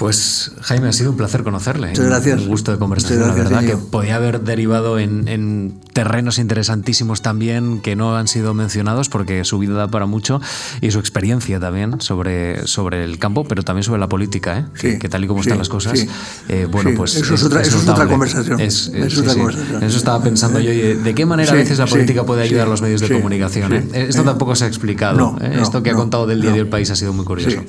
[0.00, 1.88] Pues Jaime, ha sido un placer conocerle.
[1.88, 2.40] Muchas gracias.
[2.40, 7.96] Un gusto de conversación, la verdad, que podía haber derivado en, terrenos interesantísimos también que
[7.96, 10.40] no han sido mencionados porque su vida da para mucho
[10.80, 14.98] y su experiencia también sobre, sobre el campo, pero también sobre la política, ¿eh?
[14.98, 16.06] que, tal y como están las cosas,
[16.48, 17.16] eh, bueno, pues...
[17.16, 18.58] Eso es, otra, conversación.
[18.58, 18.90] eso
[19.84, 23.08] estaba pensando yo, ¿de qué manera a veces la política puede ayudar los medios de
[23.08, 23.72] comunicación?
[23.72, 24.06] ¿eh?
[24.08, 25.36] Esto tampoco se ha explicado.
[25.40, 27.62] Esto que ha contado del diario El País ha sido muy curioso.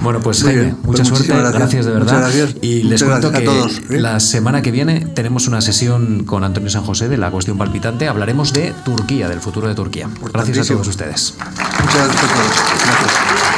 [0.00, 1.86] Bueno, pues Jaime, mucha pues suerte gracias.
[1.86, 2.30] de verdad.
[2.60, 4.00] Y les cuento que ¿eh?
[4.00, 8.08] la semana que viene tenemos una sesión con Antonio San José de la cuestión palpitante.
[8.08, 10.08] Hablaremos de Turquía, del futuro de Turquía.
[10.32, 11.34] Gracias a todos ustedes.
[11.38, 13.51] Muchas gracias a todos.